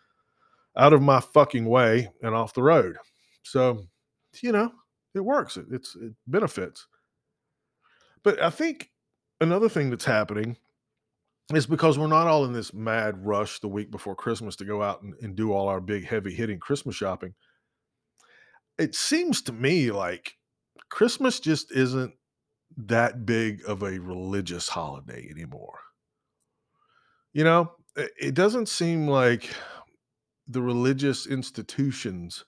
out 0.76 0.92
of 0.92 1.00
my 1.02 1.20
fucking 1.20 1.64
way 1.64 2.10
and 2.22 2.34
off 2.34 2.52
the 2.54 2.62
road. 2.62 2.98
So, 3.44 3.86
you 4.42 4.52
know, 4.52 4.72
it 5.14 5.20
works. 5.20 5.56
It, 5.56 5.66
it's 5.70 5.94
it 5.94 6.12
benefits. 6.26 6.86
But 8.24 8.42
I 8.42 8.50
think 8.50 8.90
another 9.40 9.68
thing 9.68 9.90
that's 9.90 10.04
happening 10.04 10.56
is 11.52 11.66
because 11.66 11.98
we're 11.98 12.06
not 12.06 12.26
all 12.26 12.46
in 12.46 12.52
this 12.52 12.72
mad 12.72 13.24
rush 13.24 13.60
the 13.60 13.68
week 13.68 13.90
before 13.90 14.16
Christmas 14.16 14.56
to 14.56 14.64
go 14.64 14.82
out 14.82 15.02
and, 15.02 15.14
and 15.20 15.36
do 15.36 15.52
all 15.52 15.68
our 15.68 15.80
big 15.80 16.06
heavy 16.06 16.34
hitting 16.34 16.58
Christmas 16.58 16.96
shopping. 16.96 17.34
It 18.78 18.94
seems 18.94 19.42
to 19.42 19.52
me 19.52 19.90
like 19.90 20.36
Christmas 20.88 21.38
just 21.38 21.70
isn't 21.70 22.14
that 22.76 23.26
big 23.26 23.62
of 23.68 23.82
a 23.82 23.98
religious 24.00 24.68
holiday 24.68 25.28
anymore. 25.30 25.78
You 27.34 27.44
know, 27.44 27.72
it, 27.94 28.10
it 28.18 28.34
doesn't 28.34 28.68
seem 28.68 29.06
like 29.06 29.50
the 30.48 30.62
religious 30.62 31.26
institutions 31.26 32.44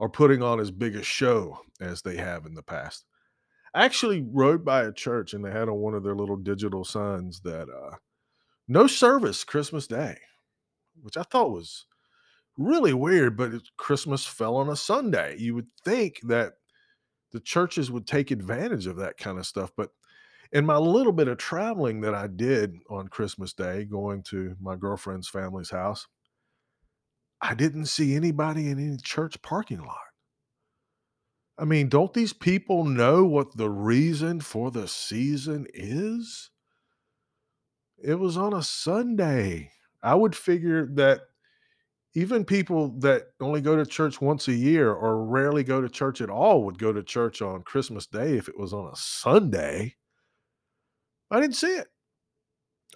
are 0.00 0.08
putting 0.08 0.42
on 0.42 0.60
as 0.60 0.70
big 0.70 0.96
a 0.96 1.02
show 1.02 1.58
as 1.80 2.02
they 2.02 2.16
have 2.16 2.46
in 2.46 2.54
the 2.54 2.62
past. 2.62 3.04
I 3.74 3.84
actually 3.84 4.24
rode 4.26 4.64
by 4.64 4.84
a 4.84 4.92
church 4.92 5.34
and 5.34 5.44
they 5.44 5.50
had 5.50 5.68
on 5.68 5.76
one 5.76 5.94
of 5.94 6.02
their 6.02 6.14
little 6.14 6.36
digital 6.36 6.84
signs 6.84 7.40
that 7.40 7.68
uh, 7.68 7.96
no 8.68 8.86
service 8.86 9.44
Christmas 9.44 9.86
Day, 9.86 10.16
which 11.02 11.16
I 11.16 11.22
thought 11.22 11.50
was 11.50 11.86
really 12.58 12.94
weird, 12.94 13.36
but 13.36 13.52
Christmas 13.76 14.26
fell 14.26 14.56
on 14.56 14.70
a 14.70 14.76
Sunday. 14.76 15.36
You 15.38 15.54
would 15.54 15.68
think 15.84 16.20
that 16.22 16.54
the 17.32 17.40
churches 17.40 17.90
would 17.90 18.06
take 18.06 18.30
advantage 18.30 18.86
of 18.86 18.96
that 18.96 19.18
kind 19.18 19.38
of 19.38 19.46
stuff. 19.46 19.72
But 19.76 19.90
in 20.52 20.64
my 20.64 20.76
little 20.76 21.12
bit 21.12 21.28
of 21.28 21.38
traveling 21.38 22.00
that 22.02 22.14
I 22.14 22.28
did 22.28 22.76
on 22.88 23.08
Christmas 23.08 23.52
Day, 23.52 23.84
going 23.84 24.22
to 24.24 24.56
my 24.60 24.76
girlfriend's 24.76 25.28
family's 25.28 25.70
house, 25.70 26.06
I 27.40 27.54
didn't 27.54 27.86
see 27.86 28.14
anybody 28.14 28.68
in 28.68 28.78
any 28.78 28.96
church 28.96 29.40
parking 29.42 29.80
lot. 29.80 29.98
I 31.58 31.64
mean, 31.64 31.88
don't 31.88 32.12
these 32.12 32.32
people 32.32 32.84
know 32.84 33.24
what 33.24 33.56
the 33.56 33.70
reason 33.70 34.40
for 34.40 34.70
the 34.70 34.88
season 34.88 35.66
is? 35.72 36.50
It 38.02 38.18
was 38.18 38.36
on 38.36 38.52
a 38.52 38.62
Sunday. 38.62 39.72
I 40.02 40.14
would 40.14 40.36
figure 40.36 40.86
that 40.94 41.22
even 42.14 42.44
people 42.44 42.98
that 43.00 43.24
only 43.40 43.60
go 43.60 43.76
to 43.76 43.84
church 43.86 44.20
once 44.20 44.48
a 44.48 44.54
year 44.54 44.92
or 44.92 45.24
rarely 45.24 45.64
go 45.64 45.80
to 45.80 45.88
church 45.88 46.20
at 46.20 46.30
all 46.30 46.64
would 46.64 46.78
go 46.78 46.92
to 46.92 47.02
church 47.02 47.42
on 47.42 47.62
Christmas 47.62 48.06
Day 48.06 48.36
if 48.36 48.48
it 48.48 48.58
was 48.58 48.72
on 48.72 48.90
a 48.90 48.96
Sunday. 48.96 49.94
I 51.30 51.40
didn't 51.40 51.56
see 51.56 51.74
it. 51.74 51.88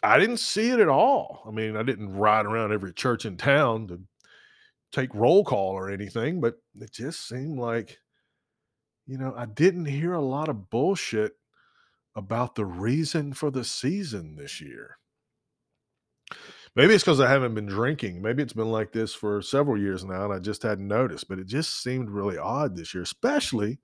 I 0.02 0.18
didn't 0.18 0.38
see 0.38 0.70
it 0.70 0.80
at 0.80 0.88
all. 0.88 1.42
I 1.47 1.50
mean, 1.50 1.76
I 1.76 1.82
didn't 1.82 2.14
ride 2.14 2.47
around 2.47 2.73
every 2.73 2.92
church 2.92 3.26
in 3.26 3.37
town 3.37 3.88
to 3.88 4.00
take 4.92 5.14
roll 5.14 5.44
call 5.44 5.73
or 5.73 5.90
anything, 5.90 6.40
but 6.40 6.56
it 6.80 6.92
just 6.92 7.28
seemed 7.28 7.59
like, 7.59 7.99
you 9.06 9.18
know, 9.18 9.35
I 9.37 9.47
didn't 9.47 9.87
hear 9.87 10.12
a 10.12 10.20
lot 10.20 10.49
of 10.49 10.70
bullshit 10.70 11.32
about 12.16 12.54
the 12.54 12.64
reason 12.64 13.32
for 13.32 13.50
the 13.50 13.64
season 13.64 14.37
this 14.37 14.61
year. 14.61 14.99
Maybe 16.76 16.94
it's 16.94 17.02
because 17.02 17.20
I 17.20 17.28
haven't 17.28 17.54
been 17.54 17.66
drinking. 17.66 18.23
Maybe 18.23 18.42
it's 18.42 18.52
been 18.52 18.70
like 18.70 18.92
this 18.92 19.12
for 19.12 19.42
several 19.42 19.78
years 19.78 20.04
now 20.04 20.25
and 20.25 20.32
I 20.32 20.38
just 20.38 20.62
hadn't 20.62 20.87
noticed, 20.87 21.28
but 21.28 21.38
it 21.38 21.47
just 21.47 21.82
seemed 21.82 22.11
really 22.11 22.38
odd 22.38 22.76
this 22.76 22.94
year, 22.94 23.02
especially 23.02 23.80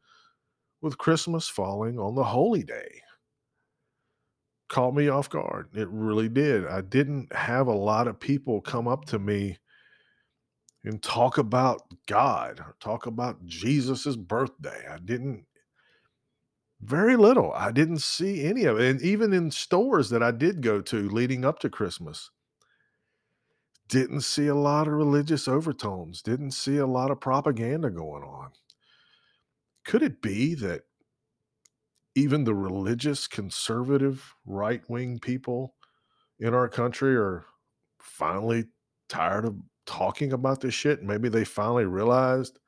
with 0.81 0.99
Christmas 0.99 1.49
falling 1.49 1.99
on 1.99 2.15
the 2.15 2.25
holy 2.25 2.63
day. 2.63 3.03
Caught 4.69 4.95
me 4.95 5.09
off 5.09 5.31
guard. 5.31 5.69
It 5.75 5.89
really 5.89 6.29
did. 6.29 6.67
I 6.67 6.81
didn't 6.81 7.33
have 7.35 7.67
a 7.67 7.73
lot 7.73 8.09
of 8.09 8.21
people 8.21 8.61
come 8.61 8.87
up 8.89 9.05
to 9.07 9.19
me 9.19 9.59
and 10.87 11.03
talk 11.03 11.37
about 11.37 11.83
God 12.07 12.61
or 12.61 12.77
talk 12.81 13.07
about 13.07 13.45
Jesus's 13.45 14.17
birthday. 14.17 14.87
I 14.89 14.99
didn't 14.99 15.45
very 16.81 17.17
little. 17.17 17.53
I 17.53 17.73
didn't 17.73 17.99
see 17.99 18.45
any 18.45 18.65
of 18.65 18.79
it. 18.79 18.91
And 18.91 19.03
even 19.03 19.33
in 19.33 19.51
stores 19.51 20.11
that 20.11 20.23
I 20.23 20.31
did 20.31 20.63
go 20.63 20.81
to 20.83 21.09
leading 21.09 21.45
up 21.45 21.59
to 21.61 21.71
Christmas, 21.71 22.31
didn't 23.89 24.21
see 24.21 24.47
a 24.47 24.55
lot 24.55 24.87
of 24.87 24.93
religious 24.93 25.49
overtones, 25.49 26.23
didn't 26.23 26.53
see 26.53 26.77
a 26.77 26.87
lot 26.87 27.11
of 27.11 27.21
propaganda 27.21 27.91
going 27.91 28.23
on. 28.23 28.51
Could 29.85 30.03
it 30.03 30.23
be 30.23 30.55
that 30.57 30.83
even 32.15 32.45
the 32.45 32.55
religious, 32.55 33.27
conservative, 33.27 34.35
right 34.45 34.83
wing 34.89 35.19
people 35.19 35.75
in 36.39 36.55
our 36.55 36.69
country 36.69 37.17
are 37.17 37.45
finally 37.99 38.67
tired 39.09 39.45
of 39.45 39.57
talking 39.87 40.33
about 40.33 40.61
this 40.61 40.75
shit? 40.75 41.03
Maybe 41.03 41.29
they 41.29 41.45
finally 41.45 41.85
realized 41.85 42.59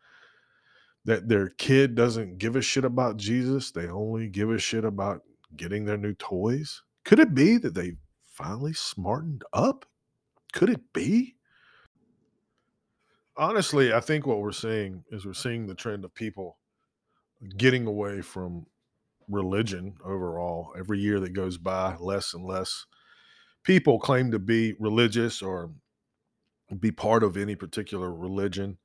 that 1.05 1.29
their 1.29 1.51
kid 1.51 1.95
doesn't 1.95 2.39
give 2.39 2.57
a 2.57 2.63
shit 2.63 2.85
about 2.85 3.17
Jesus. 3.17 3.71
They 3.71 3.89
only 3.89 4.29
give 4.29 4.51
a 4.51 4.59
shit 4.59 4.85
about 4.85 5.23
getting 5.57 5.85
their 5.85 5.97
new 5.97 6.15
toys. 6.15 6.83
Could 7.05 7.19
it 7.19 7.35
be 7.35 7.57
that 7.59 7.75
they 7.75 7.93
finally 8.27 8.73
smartened 8.73 9.45
up? 9.53 9.87
Could 10.53 10.71
it 10.71 10.93
be? 10.93 11.37
Honestly, 13.37 13.93
I 13.93 14.01
think 14.01 14.27
what 14.27 14.41
we're 14.41 14.53
seeing 14.53 15.05
is 15.11 15.25
we're 15.25 15.33
seeing 15.33 15.67
the 15.67 15.75
trend 15.75 16.05
of 16.05 16.15
people 16.15 16.59
getting 17.57 17.87
away 17.87 18.21
from 18.21 18.67
religion 19.29 19.95
overall. 20.05 20.73
Every 20.77 20.99
year 20.99 21.21
that 21.21 21.33
goes 21.33 21.57
by, 21.57 21.97
less 21.97 22.35
and 22.35 22.45
less 22.45 22.87
people 23.65 23.99
claim 23.99 24.31
to 24.31 24.39
be 24.39 24.75
religious 24.81 25.43
or 25.43 25.71
be 26.77 26.91
part 26.91 27.23
of 27.23 27.37
any 27.37 27.55
particular 27.55 28.13
religion. 28.13 28.79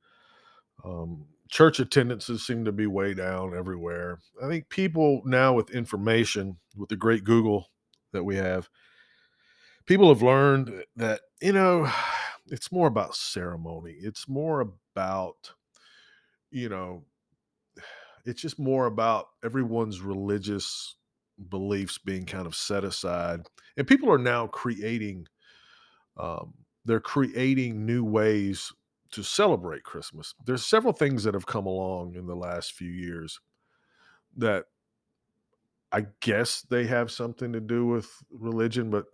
Um, 0.84 1.26
church 1.50 1.78
attendances 1.78 2.46
seem 2.46 2.64
to 2.64 2.72
be 2.72 2.86
way 2.86 3.14
down 3.14 3.56
everywhere. 3.56 4.20
I 4.42 4.48
think 4.48 4.68
people 4.68 5.22
now 5.24 5.52
with 5.52 5.70
information, 5.70 6.58
with 6.76 6.88
the 6.88 6.96
great 6.96 7.24
Google 7.24 7.70
that 8.12 8.24
we 8.24 8.36
have, 8.36 8.68
people 9.86 10.08
have 10.08 10.22
learned 10.22 10.84
that, 10.96 11.20
you 11.40 11.52
know, 11.52 11.90
it's 12.46 12.72
more 12.72 12.88
about 12.88 13.14
ceremony. 13.14 13.96
It's 14.00 14.28
more 14.28 14.60
about, 14.60 15.52
you 16.50 16.68
know, 16.68 17.04
it's 18.24 18.40
just 18.40 18.58
more 18.58 18.86
about 18.86 19.28
everyone's 19.44 20.00
religious 20.00 20.96
beliefs 21.48 21.98
being 21.98 22.24
kind 22.24 22.46
of 22.46 22.54
set 22.54 22.84
aside. 22.84 23.42
And 23.76 23.86
people 23.86 24.10
are 24.10 24.18
now 24.18 24.46
creating, 24.46 25.26
um, 26.16 26.54
they're 26.84 27.00
creating 27.00 27.86
new 27.86 28.04
ways 28.04 28.72
to 29.12 29.22
celebrate 29.22 29.84
Christmas. 29.84 30.34
There's 30.44 30.66
several 30.66 30.92
things 30.92 31.24
that 31.24 31.34
have 31.34 31.46
come 31.46 31.66
along 31.66 32.14
in 32.16 32.26
the 32.26 32.34
last 32.34 32.72
few 32.72 32.90
years 32.90 33.40
that 34.36 34.64
I 35.92 36.06
guess 36.20 36.62
they 36.62 36.86
have 36.86 37.10
something 37.10 37.52
to 37.52 37.60
do 37.60 37.86
with 37.86 38.10
religion, 38.30 38.90
but 38.90 39.04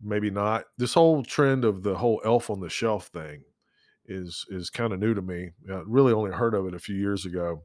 maybe 0.00 0.30
not. 0.30 0.66
This 0.78 0.94
whole 0.94 1.24
trend 1.24 1.64
of 1.64 1.82
the 1.82 1.96
whole 1.96 2.20
elf 2.24 2.48
on 2.50 2.60
the 2.60 2.70
shelf 2.70 3.08
thing 3.08 3.42
is 4.06 4.46
is 4.48 4.70
kind 4.70 4.92
of 4.92 5.00
new 5.00 5.14
to 5.14 5.22
me. 5.22 5.50
I 5.68 5.82
really 5.84 6.12
only 6.12 6.30
heard 6.30 6.54
of 6.54 6.66
it 6.66 6.74
a 6.74 6.78
few 6.78 6.94
years 6.94 7.26
ago, 7.26 7.64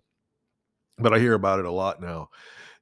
but 0.98 1.14
I 1.14 1.20
hear 1.20 1.34
about 1.36 1.60
it 1.60 1.66
a 1.66 1.72
lot 1.72 2.02
now. 2.02 2.30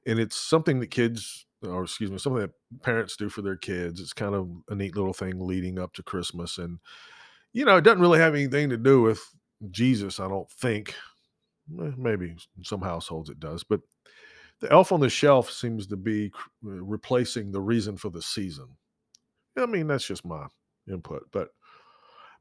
And 0.06 0.18
it's 0.18 0.36
something 0.36 0.80
that 0.80 0.90
kids 0.90 1.44
or 1.62 1.84
excuse 1.84 2.10
me, 2.10 2.18
something 2.18 2.42
that 2.42 2.82
parents 2.82 3.16
do 3.16 3.28
for 3.28 3.42
their 3.42 3.56
kids. 3.56 4.00
It's 4.00 4.12
kind 4.12 4.34
of 4.34 4.48
a 4.68 4.74
neat 4.74 4.96
little 4.96 5.12
thing 5.12 5.38
leading 5.38 5.78
up 5.78 5.92
to 5.94 6.02
Christmas. 6.02 6.58
And, 6.58 6.78
you 7.52 7.64
know, 7.64 7.76
it 7.76 7.82
doesn't 7.82 8.00
really 8.00 8.18
have 8.18 8.34
anything 8.34 8.70
to 8.70 8.76
do 8.76 9.02
with 9.02 9.22
Jesus, 9.70 10.20
I 10.20 10.28
don't 10.28 10.50
think. 10.50 10.94
Maybe 11.68 12.36
some 12.62 12.80
households 12.80 13.30
it 13.30 13.38
does. 13.38 13.62
But 13.62 13.80
the 14.60 14.70
elf 14.72 14.92
on 14.92 15.00
the 15.00 15.08
shelf 15.08 15.50
seems 15.50 15.86
to 15.88 15.96
be 15.96 16.32
uh, 16.64 16.82
replacing 16.82 17.52
the 17.52 17.60
reason 17.60 17.96
for 17.96 18.10
the 18.10 18.22
season. 18.22 18.68
I 19.56 19.66
mean, 19.66 19.86
that's 19.86 20.06
just 20.06 20.24
my 20.24 20.46
input. 20.90 21.28
But 21.32 21.48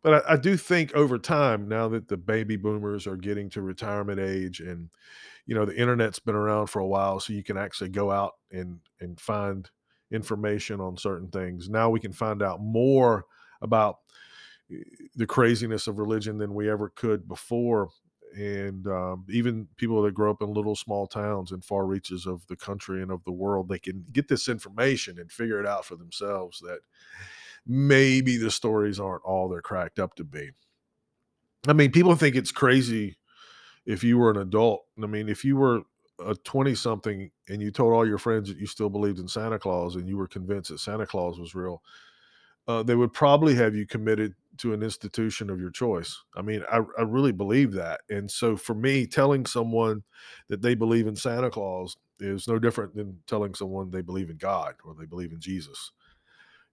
but 0.03 0.25
I, 0.25 0.34
I 0.34 0.38
do 0.38 0.58
think 0.58 0.94
over 0.96 1.18
time, 1.18 1.68
now 1.68 1.88
that 1.89 2.08
the 2.08 2.18
baby 2.18 2.56
boomers 2.56 3.08
are 3.08 3.18
getting 3.18 3.50
to 3.51 3.62
retirement 3.62 4.20
age 4.20 4.60
and 4.60 4.89
you 5.46 5.56
know 5.56 5.65
the 5.65 5.75
internet's 5.75 6.20
been 6.20 6.36
around 6.36 6.68
for 6.68 6.79
a 6.79 6.88
while 6.88 7.20
so 7.20 7.34
you 7.34 7.44
can 7.44 7.58
actually 7.58 7.89
go 7.89 8.12
out 8.12 8.34
and 8.51 8.79
and 9.00 9.20
find 9.20 9.70
information 10.12 10.79
on 10.79 10.98
certain 10.98 11.29
things. 11.29 11.70
Now 11.70 11.89
we 11.89 12.00
can 12.00 12.13
find 12.13 12.41
out 12.41 12.62
more 12.62 13.25
about 13.62 13.98
eh, 14.72 14.84
the 15.15 15.27
craziness 15.27 15.88
of 15.88 16.00
religion 16.00 16.38
than 16.38 16.53
we 16.53 16.70
ever 16.70 16.89
could 16.89 17.27
before 17.27 17.89
and 18.38 18.86
um, 18.88 19.25
even 19.29 19.68
people 19.75 20.01
that 20.03 20.13
grow 20.13 20.29
up 20.29 20.41
in 20.41 20.53
little 20.53 20.75
small 20.75 21.08
towns 21.08 21.51
in 21.51 21.62
far 21.62 21.86
reaches 21.86 22.25
of 22.25 22.46
the 22.48 22.56
country 22.56 23.01
and 23.01 23.12
of 23.12 23.24
the 23.24 23.32
world 23.32 23.68
they 23.68 23.79
can 23.79 24.06
get 24.12 24.27
this 24.27 24.48
information 24.48 25.18
and 25.20 25.32
figure 25.32 25.60
it 25.60 25.65
out 25.65 25.84
for 25.84 25.96
themselves 25.96 26.60
that 26.60 26.79
maybe 27.65 28.37
the 28.37 28.51
stories 28.51 28.99
aren't 28.99 29.23
all 29.23 29.49
they're 29.49 29.61
cracked 29.61 29.99
up 29.99 30.15
to 30.15 30.23
be 30.23 30.49
i 31.67 31.73
mean 31.73 31.91
people 31.91 32.15
think 32.15 32.35
it's 32.35 32.51
crazy 32.51 33.17
if 33.89 34.03
you 34.03 34.19
were 34.19 34.29
an 34.29 34.37
adult, 34.37 34.85
I 35.01 35.07
mean, 35.07 35.29
if 35.29 35.43
you 35.43 35.55
were 35.55 35.81
a 36.23 36.35
20 36.35 36.75
something 36.75 37.31
and 37.47 37.59
you 37.59 37.71
told 37.71 37.91
all 37.91 38.07
your 38.07 38.19
friends 38.19 38.47
that 38.47 38.59
you 38.59 38.67
still 38.67 38.89
believed 38.89 39.17
in 39.17 39.27
Santa 39.27 39.57
Claus 39.57 39.95
and 39.95 40.07
you 40.07 40.15
were 40.15 40.27
convinced 40.27 40.69
that 40.69 40.79
Santa 40.79 41.07
Claus 41.07 41.39
was 41.39 41.55
real, 41.55 41.81
uh, 42.67 42.83
they 42.83 42.93
would 42.93 43.13
probably 43.13 43.55
have 43.55 43.75
you 43.75 43.87
committed 43.87 44.35
to 44.57 44.73
an 44.73 44.83
institution 44.83 45.49
of 45.49 45.59
your 45.59 45.71
choice. 45.71 46.21
I 46.35 46.43
mean, 46.43 46.63
I, 46.71 46.81
I 46.99 47.01
really 47.01 47.31
believe 47.31 47.71
that. 47.73 48.01
And 48.11 48.29
so 48.29 48.55
for 48.55 48.75
me, 48.75 49.07
telling 49.07 49.47
someone 49.47 50.03
that 50.49 50.61
they 50.61 50.75
believe 50.75 51.07
in 51.07 51.15
Santa 51.15 51.49
Claus 51.49 51.97
is 52.19 52.47
no 52.47 52.59
different 52.59 52.95
than 52.95 53.19
telling 53.25 53.55
someone 53.55 53.89
they 53.89 54.01
believe 54.01 54.29
in 54.29 54.37
God 54.37 54.75
or 54.83 54.93
they 54.93 55.05
believe 55.05 55.31
in 55.31 55.39
Jesus. 55.39 55.91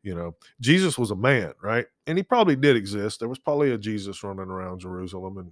You 0.06 0.14
know, 0.14 0.36
Jesus 0.60 0.96
was 0.96 1.10
a 1.10 1.16
man, 1.16 1.52
right? 1.60 1.84
And 2.06 2.16
he 2.16 2.22
probably 2.22 2.54
did 2.54 2.76
exist. 2.76 3.18
There 3.18 3.28
was 3.28 3.40
probably 3.40 3.72
a 3.72 3.78
Jesus 3.78 4.22
running 4.22 4.48
around 4.48 4.78
Jerusalem 4.78 5.38
and 5.38 5.50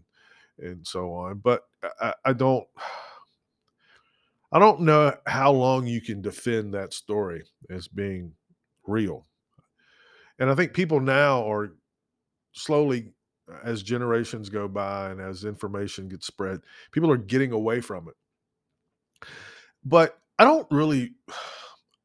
and 0.61 0.87
so 0.87 1.12
on. 1.12 1.38
But 1.38 1.64
I, 2.00 2.14
I 2.25 2.32
don't 2.34 2.64
I 4.52 4.61
don't 4.61 4.82
know 4.82 5.12
how 5.26 5.50
long 5.50 5.88
you 5.88 6.00
can 6.00 6.23
defend 6.23 6.73
that 6.73 6.94
story 6.94 7.42
as 7.68 7.88
being 7.88 8.32
real. 8.87 9.26
And 10.38 10.49
I 10.49 10.54
think 10.54 10.73
people 10.73 11.00
now 11.00 11.50
are 11.50 11.73
slowly 12.52 13.08
as 13.64 13.82
generations 13.82 14.49
go 14.49 14.68
by 14.68 15.11
and 15.11 15.20
as 15.20 15.44
information 15.44 16.08
gets 16.08 16.28
spread, 16.28 16.61
people 16.92 17.11
are 17.11 17.16
getting 17.16 17.50
away 17.50 17.80
from 17.80 18.06
it. 18.06 19.26
But 19.84 20.16
I 20.38 20.44
don't 20.44 20.70
really 20.70 21.14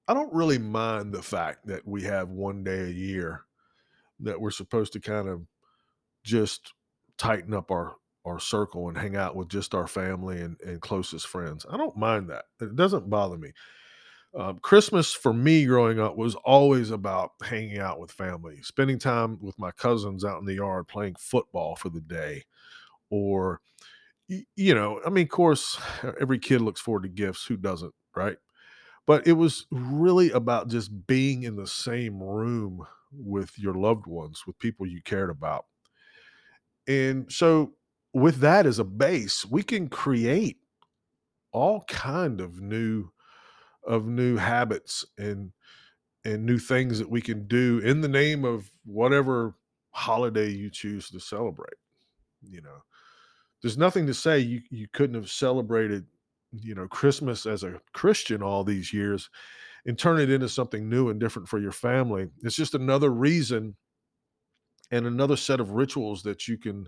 I 0.10 0.16
don't 0.16 0.34
really 0.34 0.58
mind 0.58 1.14
the 1.14 1.22
fact 1.22 1.68
that 1.68 1.88
we 1.88 2.02
have 2.04 2.30
one 2.30 2.64
day 2.64 2.82
a 2.82 2.90
year 2.90 3.44
that 4.22 4.42
we're 4.42 4.50
supposed 4.50 4.92
to 4.94 5.00
kind 5.00 5.30
of 5.30 5.44
just 6.24 6.74
tighten 7.18 7.54
up 7.54 7.70
our 7.72 7.96
our 8.26 8.40
circle 8.40 8.90
and 8.90 8.98
hang 8.98 9.16
out 9.16 9.36
with 9.36 9.50
just 9.50 9.74
our 9.74 9.88
family 9.88 10.42
and, 10.42 10.60
and 10.62 10.82
closest 10.82 11.28
friends. 11.28 11.66
I 11.70 11.78
don't 11.78 11.96
mind 11.96 12.30
that. 12.30 12.46
It 12.60 12.76
doesn't 12.76 13.10
bother 13.10 13.38
me. 13.38 13.54
Um, 14.36 14.60
Christmas 14.60 15.14
for 15.14 15.32
me 15.34 15.66
growing 15.66 16.00
up 16.00 16.18
was 16.18 16.36
always 16.36 16.92
about 16.92 17.32
hanging 17.42 17.80
out 17.80 18.00
with 18.00 18.12
family, 18.12 18.62
spending 18.62 19.00
time 19.00 19.40
with 19.42 19.58
my 19.60 19.72
cousins 19.72 20.26
out 20.26 20.40
in 20.40 20.46
the 20.46 20.56
yard 20.56 20.88
playing 20.88 21.16
football 21.20 21.76
for 21.76 21.90
the 21.90 22.02
day. 22.02 22.44
Or, 23.10 23.62
you 24.28 24.76
know, 24.76 25.02
I 25.06 25.10
mean, 25.10 25.24
of 25.24 25.30
course, 25.30 25.80
every 26.22 26.40
kid 26.40 26.62
looks 26.62 26.82
forward 26.82 27.04
to 27.04 27.10
gifts. 27.10 27.46
Who 27.46 27.58
doesn't, 27.58 27.94
right? 28.16 28.38
But 29.10 29.28
it 29.28 29.34
was 29.34 29.68
really 29.72 30.32
about 30.32 30.70
just 30.70 31.08
being 31.08 31.44
in 31.44 31.58
the 31.58 31.68
same 31.68 32.24
room 32.24 32.88
with 33.12 33.60
your 33.60 33.76
loved 33.76 34.08
ones, 34.08 34.44
with 34.48 34.60
people 34.60 34.88
you 34.88 35.02
cared 35.04 35.32
about 35.32 35.66
and 36.88 37.32
so 37.32 37.74
with 38.14 38.38
that 38.40 38.66
as 38.66 38.80
a 38.80 38.84
base, 38.84 39.46
we 39.46 39.64
can 39.64 39.88
create 39.88 40.58
all 41.52 41.84
kind 41.88 42.42
of 42.42 42.62
new 42.62 43.10
of 43.88 44.08
new 44.08 44.38
habits 44.38 45.06
and 45.18 45.52
and 46.26 46.46
new 46.46 46.60
things 46.60 47.00
that 47.00 47.10
we 47.10 47.22
can 47.22 47.48
do 47.48 47.80
in 47.80 48.02
the 48.02 48.08
name 48.08 48.46
of 48.46 48.72
whatever 48.86 49.56
holiday 49.92 50.50
you 50.50 50.70
choose 50.70 51.10
to 51.10 51.20
celebrate. 51.20 51.76
You 52.44 52.62
know, 52.62 52.84
there's 53.62 53.78
nothing 53.78 54.08
to 54.08 54.16
say 54.16 54.40
you 54.40 54.62
you 54.72 54.88
couldn't 54.92 55.16
have 55.16 55.32
celebrated, 55.32 56.08
you 56.52 56.76
know, 56.76 56.88
Christmas 56.88 57.46
as 57.46 57.64
a 57.64 57.80
Christian 57.94 58.42
all 58.42 58.64
these 58.64 58.94
years 58.94 59.30
and 59.86 59.98
turn 60.00 60.20
it 60.20 60.30
into 60.32 60.50
something 60.50 60.90
new 60.90 61.10
and 61.10 61.20
different 61.20 61.50
for 61.50 61.60
your 61.60 61.72
family. 61.72 62.30
It's 62.44 62.56
just 62.56 62.76
another 62.76 63.12
reason 63.12 63.76
and 64.92 65.06
another 65.06 65.38
set 65.38 65.60
of 65.60 65.72
rituals 65.72 66.24
that 66.24 66.48
you 66.48 66.58
can 66.58 66.88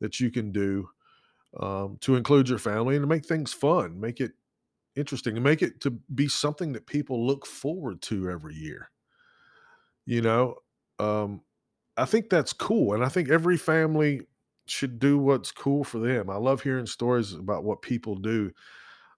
that 0.00 0.20
you 0.20 0.30
can 0.30 0.52
do 0.52 0.88
um, 1.60 1.98
to 2.00 2.16
include 2.16 2.48
your 2.48 2.58
family 2.58 2.96
and 2.96 3.02
to 3.04 3.08
make 3.08 3.26
things 3.26 3.52
fun, 3.52 4.00
make 4.00 4.20
it 4.20 4.32
interesting, 4.96 5.36
and 5.36 5.44
make 5.44 5.62
it 5.62 5.80
to 5.82 5.90
be 6.14 6.28
something 6.28 6.72
that 6.72 6.86
people 6.86 7.26
look 7.26 7.46
forward 7.46 8.02
to 8.02 8.30
every 8.30 8.54
year. 8.54 8.90
You 10.06 10.20
know, 10.20 10.56
um, 10.98 11.40
I 11.96 12.04
think 12.04 12.30
that's 12.30 12.52
cool, 12.52 12.94
and 12.94 13.04
I 13.04 13.08
think 13.08 13.30
every 13.30 13.56
family 13.56 14.22
should 14.66 14.98
do 14.98 15.18
what's 15.18 15.52
cool 15.52 15.84
for 15.84 15.98
them. 15.98 16.30
I 16.30 16.36
love 16.36 16.62
hearing 16.62 16.86
stories 16.86 17.32
about 17.34 17.64
what 17.64 17.82
people 17.82 18.16
do. 18.16 18.52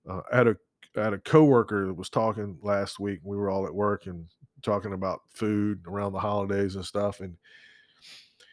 Uh, 0.09 0.21
I 0.33 0.37
had 0.37 0.49
a 0.49 0.57
I 0.97 1.05
had 1.05 1.13
a 1.13 1.19
coworker 1.19 1.87
that 1.87 1.95
was 1.95 2.09
talking 2.09 2.59
last 2.63 2.99
week. 2.99 3.21
We 3.23 3.37
were 3.37 3.51
all 3.51 3.67
at 3.67 3.75
work 3.75 4.07
and 4.07 4.27
talking 4.63 4.95
about 4.95 5.21
food 5.35 5.83
around 5.87 6.13
the 6.13 6.21
holidays 6.21 6.75
and 6.75 6.85
stuff, 6.85 7.21
and 7.21 7.37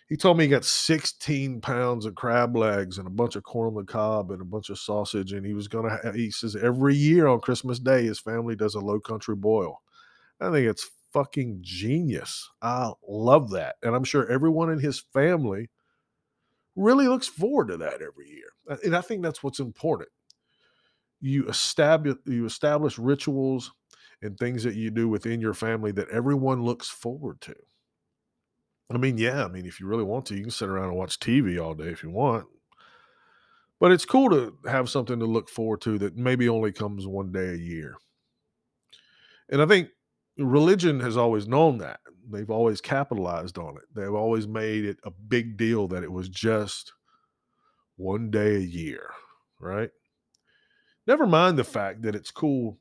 he 0.09 0.17
told 0.17 0.37
me 0.37 0.43
he 0.43 0.49
got 0.49 0.65
16 0.65 1.61
pounds 1.61 2.05
of 2.05 2.15
crab 2.15 2.55
legs 2.55 2.97
and 2.97 3.07
a 3.07 3.11
bunch 3.11 3.35
of 3.35 3.43
corn 3.43 3.69
on 3.69 3.75
the 3.75 3.83
cob 3.83 4.31
and 4.31 4.41
a 4.41 4.45
bunch 4.45 4.69
of 4.69 4.77
sausage. 4.77 5.33
And 5.33 5.45
he 5.45 5.53
was 5.53 5.67
to, 5.67 6.11
he 6.13 6.29
says, 6.29 6.55
every 6.55 6.93
year 6.93 7.25
on 7.27 7.39
Christmas 7.39 7.79
Day, 7.79 8.03
his 8.03 8.19
family 8.19 8.55
does 8.55 8.75
a 8.75 8.79
low 8.79 8.99
country 8.99 9.35
boil. 9.35 9.81
I 10.39 10.51
think 10.51 10.67
it's 10.67 10.91
fucking 11.13 11.59
genius. 11.61 12.49
I 12.61 12.91
love 13.07 13.49
that. 13.51 13.77
And 13.81 13.95
I'm 13.95 14.03
sure 14.03 14.29
everyone 14.29 14.69
in 14.69 14.79
his 14.79 14.99
family 14.99 15.69
really 16.75 17.07
looks 17.07 17.27
forward 17.27 17.69
to 17.69 17.77
that 17.77 18.01
every 18.01 18.29
year. 18.29 18.79
And 18.83 18.95
I 18.95 19.01
think 19.01 19.23
that's 19.23 19.41
what's 19.41 19.59
important. 19.59 20.09
You 21.23 21.47
establish, 21.47 22.17
you 22.25 22.45
establish 22.45 22.99
rituals 22.99 23.71
and 24.21 24.37
things 24.37 24.61
that 24.63 24.75
you 24.75 24.91
do 24.91 25.07
within 25.07 25.39
your 25.39 25.53
family 25.53 25.93
that 25.93 26.09
everyone 26.09 26.63
looks 26.63 26.89
forward 26.89 27.39
to. 27.41 27.55
I 28.93 28.97
mean, 28.97 29.17
yeah, 29.17 29.45
I 29.45 29.47
mean, 29.47 29.65
if 29.65 29.79
you 29.79 29.87
really 29.87 30.03
want 30.03 30.25
to, 30.27 30.35
you 30.35 30.41
can 30.41 30.51
sit 30.51 30.67
around 30.67 30.89
and 30.89 30.97
watch 30.97 31.19
TV 31.19 31.63
all 31.63 31.75
day 31.75 31.87
if 31.87 32.03
you 32.03 32.09
want. 32.09 32.45
But 33.79 33.93
it's 33.93 34.03
cool 34.03 34.29
to 34.31 34.57
have 34.69 34.89
something 34.89 35.17
to 35.17 35.25
look 35.25 35.49
forward 35.49 35.79
to 35.81 35.97
that 35.99 36.17
maybe 36.17 36.49
only 36.49 36.73
comes 36.73 37.07
one 37.07 37.31
day 37.31 37.49
a 37.49 37.57
year. 37.57 37.95
And 39.49 39.61
I 39.61 39.65
think 39.65 39.89
religion 40.37 40.99
has 40.99 41.15
always 41.15 41.47
known 41.47 41.77
that. 41.77 42.01
They've 42.29 42.49
always 42.49 42.81
capitalized 42.81 43.57
on 43.57 43.77
it. 43.77 43.83
They've 43.95 44.13
always 44.13 44.45
made 44.45 44.83
it 44.83 44.97
a 45.05 45.11
big 45.11 45.55
deal 45.55 45.87
that 45.87 46.03
it 46.03 46.11
was 46.11 46.27
just 46.27 46.91
one 47.95 48.29
day 48.29 48.55
a 48.55 48.59
year, 48.59 49.09
right? 49.59 49.89
Never 51.05 51.25
mind 51.27 51.57
the 51.57 51.63
fact 51.63 52.01
that 52.03 52.15
it's 52.15 52.31
cool 52.31 52.77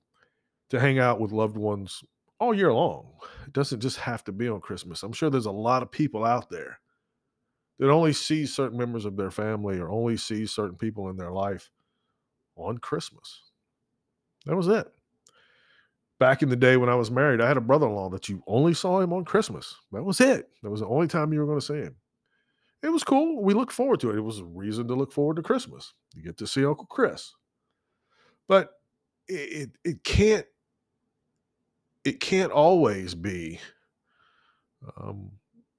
to 0.70 0.80
hang 0.80 0.98
out 0.98 1.20
with 1.20 1.32
loved 1.32 1.56
ones 1.56 2.02
all 2.38 2.54
year 2.54 2.72
long. 2.72 3.06
It 3.46 3.52
doesn't 3.52 3.80
just 3.80 3.98
have 3.98 4.24
to 4.24 4.32
be 4.32 4.48
on 4.48 4.60
Christmas. 4.60 5.02
I'm 5.02 5.12
sure 5.12 5.30
there's 5.30 5.46
a 5.46 5.52
lot 5.52 5.82
of 5.82 5.90
people 5.90 6.24
out 6.24 6.50
there 6.50 6.80
that 7.78 7.90
only 7.90 8.12
see 8.12 8.46
certain 8.46 8.78
members 8.78 9.04
of 9.04 9.16
their 9.16 9.30
family 9.30 9.78
or 9.78 9.88
only 9.88 10.16
see 10.16 10.46
certain 10.46 10.76
people 10.76 11.08
in 11.08 11.16
their 11.16 11.32
life 11.32 11.70
on 12.56 12.78
Christmas. 12.78 13.42
That 14.46 14.56
was 14.56 14.68
it. 14.68 14.86
Back 16.18 16.42
in 16.42 16.48
the 16.48 16.56
day 16.56 16.76
when 16.76 16.88
I 16.88 16.94
was 16.94 17.10
married, 17.10 17.40
I 17.40 17.48
had 17.48 17.56
a 17.56 17.60
brother 17.60 17.86
in 17.86 17.94
law 17.94 18.08
that 18.10 18.28
you 18.28 18.42
only 18.46 18.74
saw 18.74 19.00
him 19.00 19.12
on 19.12 19.24
Christmas. 19.24 19.74
That 19.90 20.04
was 20.04 20.20
it. 20.20 20.48
That 20.62 20.70
was 20.70 20.80
the 20.80 20.86
only 20.86 21.08
time 21.08 21.32
you 21.32 21.40
were 21.40 21.46
going 21.46 21.58
to 21.58 21.66
see 21.66 21.74
him. 21.74 21.96
It 22.82 22.90
was 22.90 23.04
cool. 23.04 23.42
We 23.42 23.54
looked 23.54 23.72
forward 23.72 24.00
to 24.00 24.10
it. 24.10 24.16
It 24.16 24.22
was 24.22 24.38
a 24.38 24.44
reason 24.44 24.86
to 24.88 24.94
look 24.94 25.12
forward 25.12 25.36
to 25.36 25.42
Christmas. 25.42 25.94
You 26.14 26.22
get 26.22 26.36
to 26.38 26.46
see 26.46 26.64
Uncle 26.64 26.86
Chris. 26.86 27.32
But 28.52 28.72
it, 29.28 29.70
it, 29.84 30.04
can't 30.04 30.46
it 32.04 32.20
can't 32.20 32.52
always 32.52 33.14
be 33.14 33.60
um, 34.98 35.30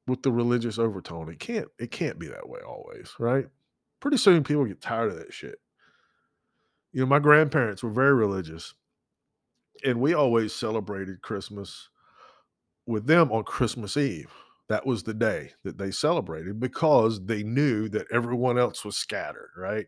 with 0.08 0.24
the 0.24 0.32
religious 0.32 0.80
overtone. 0.80 1.30
It 1.30 1.40
can't 1.40 1.68
it 1.78 1.92
can't 1.92 2.18
be 2.18 2.28
that 2.28 2.50
way 2.50 2.62
always, 2.62 3.12
right? 3.20 3.48
Pretty 4.00 4.18
soon 4.18 4.44
people 4.44 4.66
get 4.66 4.82
tired 4.82 5.12
of 5.12 5.18
that 5.20 5.34
shit. 5.34 5.60
You 6.94 7.02
know, 7.02 7.08
my 7.08 7.20
grandparents 7.20 7.84
were 7.84 7.92
very 7.92 8.14
religious, 8.14 8.74
And 9.86 10.00
we 10.00 10.14
always 10.14 10.54
celebrated 10.54 11.22
Christmas 11.22 11.90
with 12.88 13.08
them 13.08 13.32
on 13.32 13.44
Christmas 13.44 13.98
Eve. 13.98 14.32
That 14.70 14.86
was 14.86 15.04
the 15.04 15.14
day 15.14 15.54
that 15.64 15.78
they 15.78 15.92
celebrated 15.92 16.60
because 16.60 17.26
they 17.26 17.44
knew 17.44 17.90
that 17.90 18.08
everyone 18.12 18.58
else 18.58 18.86
was 18.86 18.98
scattered, 18.98 19.52
right? 19.58 19.88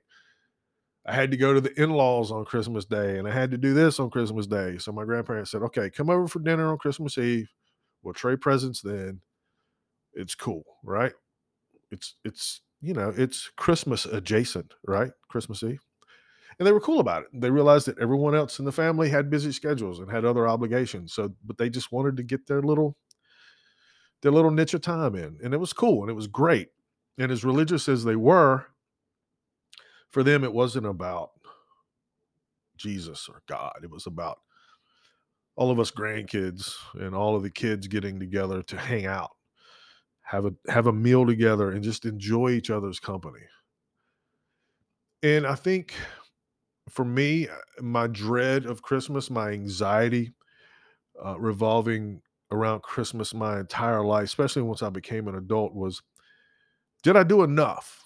I 1.05 1.13
had 1.13 1.31
to 1.31 1.37
go 1.37 1.53
to 1.53 1.61
the 1.61 1.79
in-laws 1.81 2.31
on 2.31 2.45
Christmas 2.45 2.85
Day 2.85 3.17
and 3.19 3.27
I 3.27 3.31
had 3.31 3.51
to 3.51 3.57
do 3.57 3.73
this 3.73 3.99
on 3.99 4.09
Christmas 4.09 4.47
Day. 4.47 4.77
So 4.79 4.91
my 4.91 5.05
grandparents 5.05 5.51
said, 5.51 5.61
"Okay, 5.63 5.89
come 5.89 6.09
over 6.09 6.27
for 6.27 6.39
dinner 6.39 6.71
on 6.71 6.77
Christmas 6.77 7.17
Eve. 7.17 7.49
We'll 8.03 8.13
trade 8.13 8.41
presents 8.41 8.81
then. 8.81 9.21
It's 10.13 10.35
cool, 10.35 10.63
right? 10.83 11.13
It's 11.91 12.15
it's 12.25 12.61
you 12.81 12.93
know, 12.93 13.13
it's 13.15 13.51
Christmas 13.57 14.05
adjacent, 14.05 14.73
right? 14.87 15.11
Christmas 15.29 15.63
Eve." 15.63 15.81
And 16.59 16.67
they 16.67 16.71
were 16.71 16.79
cool 16.79 16.99
about 17.01 17.23
it. 17.23 17.29
They 17.33 17.49
realized 17.51 17.87
that 17.87 17.99
everyone 17.99 18.35
else 18.35 18.59
in 18.59 18.65
the 18.65 18.71
family 18.71 19.09
had 19.09 19.29
busy 19.29 19.51
schedules 19.51 19.99
and 19.99 20.09
had 20.09 20.23
other 20.25 20.47
obligations. 20.47 21.13
So, 21.13 21.33
but 21.43 21.57
they 21.57 21.69
just 21.69 21.91
wanted 21.91 22.17
to 22.17 22.23
get 22.23 22.47
their 22.47 22.61
little 22.61 22.95
their 24.21 24.31
little 24.31 24.51
niche 24.51 24.73
of 24.73 24.81
time 24.81 25.15
in. 25.15 25.37
And 25.43 25.53
it 25.53 25.59
was 25.59 25.73
cool 25.73 26.01
and 26.01 26.09
it 26.09 26.15
was 26.15 26.27
great. 26.27 26.69
And 27.17 27.31
as 27.31 27.43
religious 27.45 27.87
as 27.87 28.03
they 28.03 28.15
were, 28.15 28.65
for 30.15 30.23
them 30.23 30.45
it 30.45 30.53
wasn't 30.53 30.85
about 30.85 31.31
Jesus 32.77 33.27
or 33.27 33.41
God. 33.49 33.73
It 33.83 33.91
was 33.91 34.07
about 34.07 34.37
all 35.57 35.71
of 35.71 35.77
us 35.77 35.91
grandkids 35.91 36.73
and 36.93 37.13
all 37.13 37.35
of 37.35 37.43
the 37.43 37.49
kids 37.49 37.89
getting 37.89 38.17
together 38.17 38.63
to 38.63 38.77
hang 38.77 39.07
out, 39.07 39.31
have 40.21 40.45
a 40.45 40.53
have 40.69 40.87
a 40.87 40.93
meal 40.93 41.25
together 41.25 41.71
and 41.71 41.83
just 41.83 42.05
enjoy 42.05 42.51
each 42.51 42.69
other's 42.69 42.97
company. 42.97 43.41
And 45.21 45.45
I 45.45 45.55
think 45.55 45.93
for 46.89 47.03
me, 47.03 47.49
uh, 47.49 47.81
my 47.81 48.07
dread 48.07 48.65
of 48.65 48.81
Christmas, 48.81 49.29
my 49.29 49.49
anxiety 49.49 50.31
uh, 51.25 51.37
revolving 51.37 52.21
around 52.51 52.83
Christmas 52.83 53.33
my 53.33 53.59
entire 53.59 54.01
life, 54.01 54.23
especially 54.23 54.61
once 54.61 54.81
I 54.81 54.89
became 54.89 55.27
an 55.27 55.35
adult, 55.35 55.75
was 55.75 56.01
did 57.03 57.17
I 57.17 57.23
do 57.23 57.43
enough? 57.43 58.04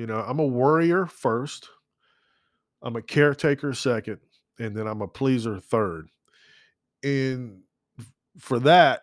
You 0.00 0.06
know, 0.06 0.24
I'm 0.26 0.38
a 0.38 0.46
worrier 0.46 1.04
first, 1.04 1.68
I'm 2.80 2.96
a 2.96 3.02
caretaker 3.02 3.74
second, 3.74 4.16
and 4.58 4.74
then 4.74 4.86
I'm 4.86 5.02
a 5.02 5.06
pleaser 5.06 5.60
third. 5.60 6.08
And 7.02 7.60
for 8.38 8.58
that, 8.60 9.02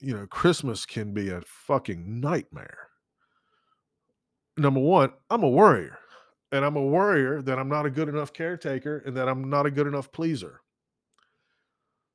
you 0.00 0.14
know, 0.14 0.26
Christmas 0.26 0.84
can 0.84 1.14
be 1.14 1.30
a 1.30 1.40
fucking 1.40 2.20
nightmare. 2.20 2.90
Number 4.58 4.80
one, 4.80 5.14
I'm 5.30 5.44
a 5.44 5.48
worrier. 5.48 5.98
And 6.52 6.62
I'm 6.62 6.76
a 6.76 6.84
worrier 6.84 7.40
that 7.40 7.58
I'm 7.58 7.70
not 7.70 7.86
a 7.86 7.90
good 7.90 8.10
enough 8.10 8.34
caretaker 8.34 9.02
and 9.06 9.16
that 9.16 9.30
I'm 9.30 9.48
not 9.48 9.64
a 9.64 9.70
good 9.70 9.86
enough 9.86 10.12
pleaser. 10.12 10.60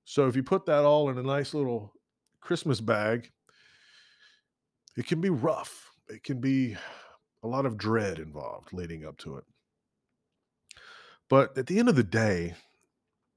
So 0.05 0.27
if 0.27 0.35
you 0.35 0.43
put 0.43 0.67
that 0.67 0.85
all 0.85 1.09
in 1.09 1.17
a 1.17 1.23
nice 1.23 1.55
little 1.55 1.93
Christmas 2.41 2.79
bag, 2.79 3.31
it 4.95 5.07
can 5.07 5.19
be 5.19 5.31
rough. 5.31 5.89
It 6.09 6.23
can 6.23 6.39
be 6.39 6.77
a 7.43 7.47
lot 7.47 7.65
of 7.65 7.77
dread 7.77 8.19
involved 8.19 8.73
leading 8.73 9.05
up 9.05 9.17
to 9.19 9.37
it. 9.37 9.43
But 11.29 11.57
at 11.57 11.67
the 11.67 11.79
end 11.79 11.89
of 11.89 11.95
the 11.95 12.03
day, 12.03 12.55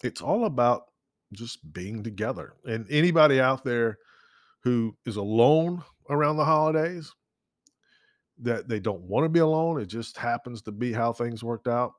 it's 0.02 0.22
all 0.22 0.46
about 0.46 0.84
just 1.32 1.72
being 1.72 2.02
together. 2.02 2.54
And 2.64 2.86
anybody 2.90 3.40
out 3.40 3.64
there 3.64 3.98
who 4.62 4.96
is 5.06 5.16
alone 5.16 5.82
around 6.08 6.36
the 6.36 6.44
holidays, 6.44 7.12
that 8.38 8.68
they 8.68 8.80
don't 8.80 9.02
want 9.02 9.24
to 9.24 9.28
be 9.28 9.40
alone, 9.40 9.80
it 9.80 9.86
just 9.86 10.16
happens 10.16 10.62
to 10.62 10.72
be 10.72 10.92
how 10.92 11.12
things 11.12 11.44
worked 11.44 11.68
out. 11.68 11.92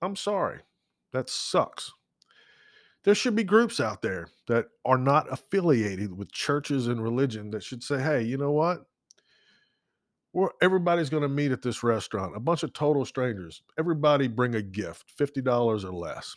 I'm 0.00 0.16
sorry. 0.16 0.60
That 1.12 1.28
sucks. 1.28 1.92
There 3.04 3.14
should 3.14 3.36
be 3.36 3.44
groups 3.44 3.78
out 3.78 4.02
there 4.02 4.28
that 4.48 4.66
are 4.84 4.98
not 4.98 5.32
affiliated 5.32 6.16
with 6.16 6.32
churches 6.32 6.88
and 6.88 7.02
religion 7.02 7.50
that 7.50 7.62
should 7.62 7.82
say, 7.82 8.02
hey, 8.02 8.22
you 8.22 8.36
know 8.36 8.52
what? 8.52 8.84
Everybody's 10.60 11.10
going 11.10 11.22
to 11.22 11.28
meet 11.28 11.52
at 11.52 11.62
this 11.62 11.82
restaurant, 11.82 12.36
a 12.36 12.40
bunch 12.40 12.62
of 12.62 12.72
total 12.72 13.04
strangers. 13.04 13.62
Everybody 13.78 14.28
bring 14.28 14.54
a 14.54 14.62
gift, 14.62 15.16
$50 15.18 15.84
or 15.84 15.92
less. 15.92 16.34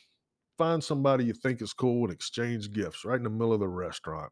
Find 0.58 0.84
somebody 0.84 1.26
you 1.26 1.34
think 1.34 1.62
is 1.62 1.74
cool 1.74 2.06
and 2.06 2.14
exchange 2.14 2.72
gifts 2.72 3.04
right 3.04 3.18
in 3.18 3.24
the 3.24 3.30
middle 3.30 3.54
of 3.54 3.60
the 3.60 3.68
restaurant. 3.68 4.32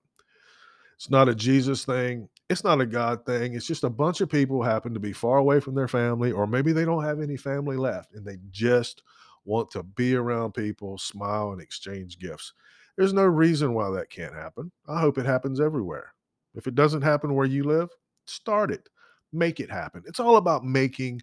It's 0.96 1.10
not 1.10 1.30
a 1.30 1.36
Jesus 1.36 1.86
thing. 1.86 2.28
It's 2.50 2.64
not 2.64 2.82
a 2.82 2.86
God 2.86 3.26
thing. 3.26 3.54
It's 3.54 3.68
just 3.68 3.84
a 3.84 3.90
bunch 3.90 4.22
of 4.22 4.30
people 4.30 4.64
happen 4.64 4.94
to 4.94 5.00
be 5.00 5.14
far 5.14 5.38
away 5.38 5.60
from 5.60 5.76
their 5.76 5.88
family, 5.88 6.32
or 6.32 6.48
maybe 6.48 6.72
they 6.72 6.86
don't 6.86 7.04
have 7.04 7.22
any 7.22 7.38
family 7.38 7.78
left 7.78 8.14
and 8.14 8.26
they 8.26 8.38
just 8.52 9.04
want 9.46 9.70
to 9.72 9.84
be 9.84 10.16
around 10.16 10.54
people, 10.54 10.98
smile, 10.98 11.52
and 11.52 11.62
exchange 11.62 12.20
gifts. 12.20 12.54
There's 12.98 13.14
no 13.14 13.26
reason 13.26 13.74
why 13.74 13.92
that 13.92 14.10
can't 14.10 14.34
happen. 14.34 14.72
I 14.88 15.00
hope 15.00 15.18
it 15.18 15.26
happens 15.26 15.60
everywhere. 15.60 16.14
If 16.56 16.68
it 16.68 16.76
doesn't 16.76 17.04
happen 17.04 17.36
where 17.36 17.46
you 17.46 17.64
live, 17.64 17.90
start 18.26 18.72
it, 18.72 18.90
make 19.34 19.60
it 19.60 19.70
happen. 19.70 20.04
It's 20.08 20.20
all 20.20 20.38
about 20.38 20.64
making 20.64 21.22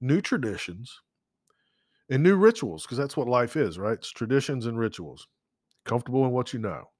new 0.00 0.20
traditions 0.20 1.00
and 2.10 2.22
new 2.22 2.36
rituals 2.36 2.82
because 2.82 2.98
that's 2.98 3.16
what 3.16 3.28
life 3.28 3.56
is, 3.56 3.78
right? 3.78 3.94
It's 3.94 4.10
traditions 4.10 4.66
and 4.66 4.78
rituals. 4.78 5.26
Comfortable 5.84 6.24
in 6.24 6.32
what 6.32 6.52
you 6.52 6.58
know. 6.58 6.90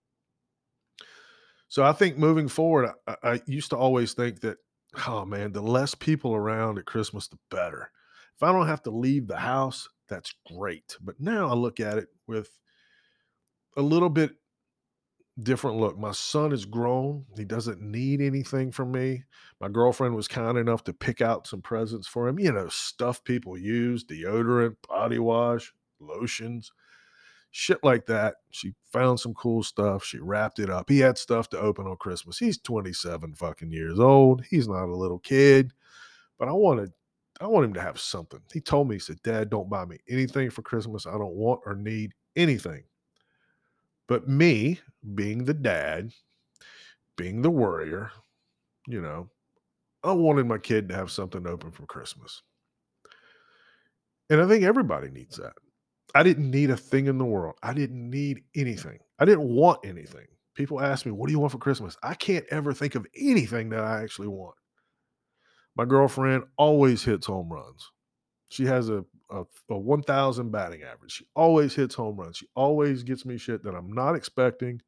So 1.68 1.84
I 1.84 1.92
think 1.92 2.18
moving 2.18 2.48
forward, 2.48 2.90
I, 3.06 3.16
I 3.22 3.40
used 3.46 3.70
to 3.70 3.76
always 3.76 4.12
think 4.12 4.40
that, 4.40 4.58
oh 5.06 5.24
man, 5.24 5.52
the 5.52 5.62
less 5.62 5.94
people 5.94 6.34
around 6.34 6.78
at 6.78 6.84
Christmas, 6.84 7.28
the 7.28 7.38
better. 7.50 7.90
If 8.36 8.42
I 8.42 8.52
don't 8.52 8.66
have 8.66 8.82
to 8.82 8.90
leave 8.90 9.26
the 9.26 9.38
house, 9.38 9.88
that's 10.08 10.34
great. 10.52 10.96
But 11.00 11.20
now 11.20 11.48
I 11.48 11.54
look 11.54 11.80
at 11.80 11.98
it 11.98 12.08
with 12.26 12.50
a 13.76 13.82
little 13.82 14.10
bit 14.10 14.32
different 15.40 15.78
look. 15.78 15.98
My 15.98 16.12
son 16.12 16.52
is 16.52 16.64
grown. 16.64 17.24
He 17.36 17.44
doesn't 17.44 17.80
need 17.80 18.20
anything 18.20 18.70
from 18.72 18.92
me. 18.92 19.24
My 19.60 19.68
girlfriend 19.68 20.14
was 20.14 20.28
kind 20.28 20.58
enough 20.58 20.84
to 20.84 20.92
pick 20.92 21.20
out 21.20 21.46
some 21.46 21.62
presents 21.62 22.06
for 22.06 22.28
him, 22.28 22.38
you 22.38 22.52
know, 22.52 22.68
stuff 22.68 23.22
people 23.24 23.56
use, 23.56 24.04
deodorant, 24.04 24.76
body 24.88 25.18
wash, 25.18 25.72
lotions 26.00 26.72
shit 27.52 27.78
like 27.84 28.06
that. 28.06 28.36
She 28.50 28.72
found 28.92 29.20
some 29.20 29.34
cool 29.34 29.62
stuff. 29.62 30.04
She 30.04 30.18
wrapped 30.18 30.58
it 30.58 30.70
up. 30.70 30.88
He 30.88 30.98
had 30.98 31.16
stuff 31.16 31.48
to 31.50 31.60
open 31.60 31.86
on 31.86 31.96
Christmas. 31.96 32.38
He's 32.38 32.58
27 32.58 33.34
fucking 33.34 33.70
years 33.70 34.00
old. 34.00 34.42
He's 34.50 34.66
not 34.66 34.88
a 34.88 34.96
little 34.96 35.20
kid, 35.20 35.72
but 36.38 36.48
I 36.48 36.52
wanted 36.52 36.92
I 37.40 37.46
want 37.46 37.64
him 37.64 37.74
to 37.74 37.80
have 37.80 37.98
something. 37.98 38.40
He 38.52 38.60
told 38.60 38.88
me, 38.88 38.96
he 38.96 39.00
said, 39.00 39.20
Dad, 39.22 39.50
don't 39.50 39.70
buy 39.70 39.84
me 39.84 39.98
anything 40.08 40.50
for 40.50 40.62
Christmas. 40.62 41.06
I 41.06 41.12
don't 41.12 41.34
want 41.34 41.60
or 41.66 41.74
need 41.74 42.12
anything. 42.36 42.84
But 44.08 44.28
me, 44.28 44.80
being 45.14 45.44
the 45.44 45.54
dad, 45.54 46.12
being 47.16 47.42
the 47.42 47.50
worrier, 47.50 48.10
you 48.86 49.00
know, 49.00 49.30
I 50.02 50.12
wanted 50.12 50.46
my 50.46 50.58
kid 50.58 50.88
to 50.88 50.94
have 50.94 51.10
something 51.10 51.46
open 51.46 51.70
for 51.70 51.86
Christmas. 51.86 52.42
And 54.30 54.40
I 54.40 54.48
think 54.48 54.64
everybody 54.64 55.10
needs 55.10 55.36
that. 55.36 55.52
I 56.14 56.22
didn't 56.22 56.50
need 56.50 56.70
a 56.70 56.76
thing 56.76 57.06
in 57.06 57.18
the 57.18 57.24
world. 57.24 57.56
I 57.62 57.72
didn't 57.72 58.10
need 58.10 58.44
anything. 58.54 58.98
I 59.18 59.24
didn't 59.24 59.48
want 59.48 59.84
anything. 59.84 60.26
People 60.54 60.80
ask 60.80 61.06
me, 61.06 61.12
"What 61.12 61.28
do 61.28 61.32
you 61.32 61.38
want 61.38 61.52
for 61.52 61.58
Christmas?" 61.58 61.96
I 62.02 62.14
can't 62.14 62.44
ever 62.50 62.72
think 62.72 62.94
of 62.94 63.06
anything 63.14 63.70
that 63.70 63.80
I 63.80 64.02
actually 64.02 64.28
want. 64.28 64.56
My 65.76 65.84
girlfriend 65.84 66.44
always 66.56 67.02
hits 67.02 67.26
home 67.26 67.50
runs. 67.50 67.90
She 68.50 68.66
has 68.66 68.90
a 68.90 69.04
a, 69.32 69.44
a 69.72 69.78
1000 69.78 70.50
batting 70.50 70.82
average. 70.82 71.12
She 71.12 71.26
always 71.34 71.74
hits 71.74 71.94
home 71.94 72.16
runs. 72.16 72.36
She 72.36 72.48
always 72.54 73.02
gets 73.02 73.24
me 73.24 73.38
shit 73.38 73.62
that 73.64 73.74
I'm 73.74 73.92
not 73.92 74.14
expecting. 74.14 74.80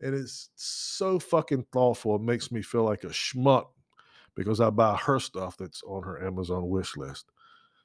And 0.00 0.14
it's 0.14 0.50
so 0.56 1.18
fucking 1.18 1.66
thoughtful. 1.72 2.16
It 2.16 2.22
makes 2.22 2.50
me 2.50 2.62
feel 2.62 2.84
like 2.84 3.04
a 3.04 3.08
schmuck 3.08 3.66
because 4.34 4.60
I 4.60 4.70
buy 4.70 4.96
her 4.96 5.20
stuff 5.20 5.56
that's 5.56 5.82
on 5.84 6.02
her 6.02 6.26
Amazon 6.26 6.68
wish 6.68 6.96
list. 6.96 7.30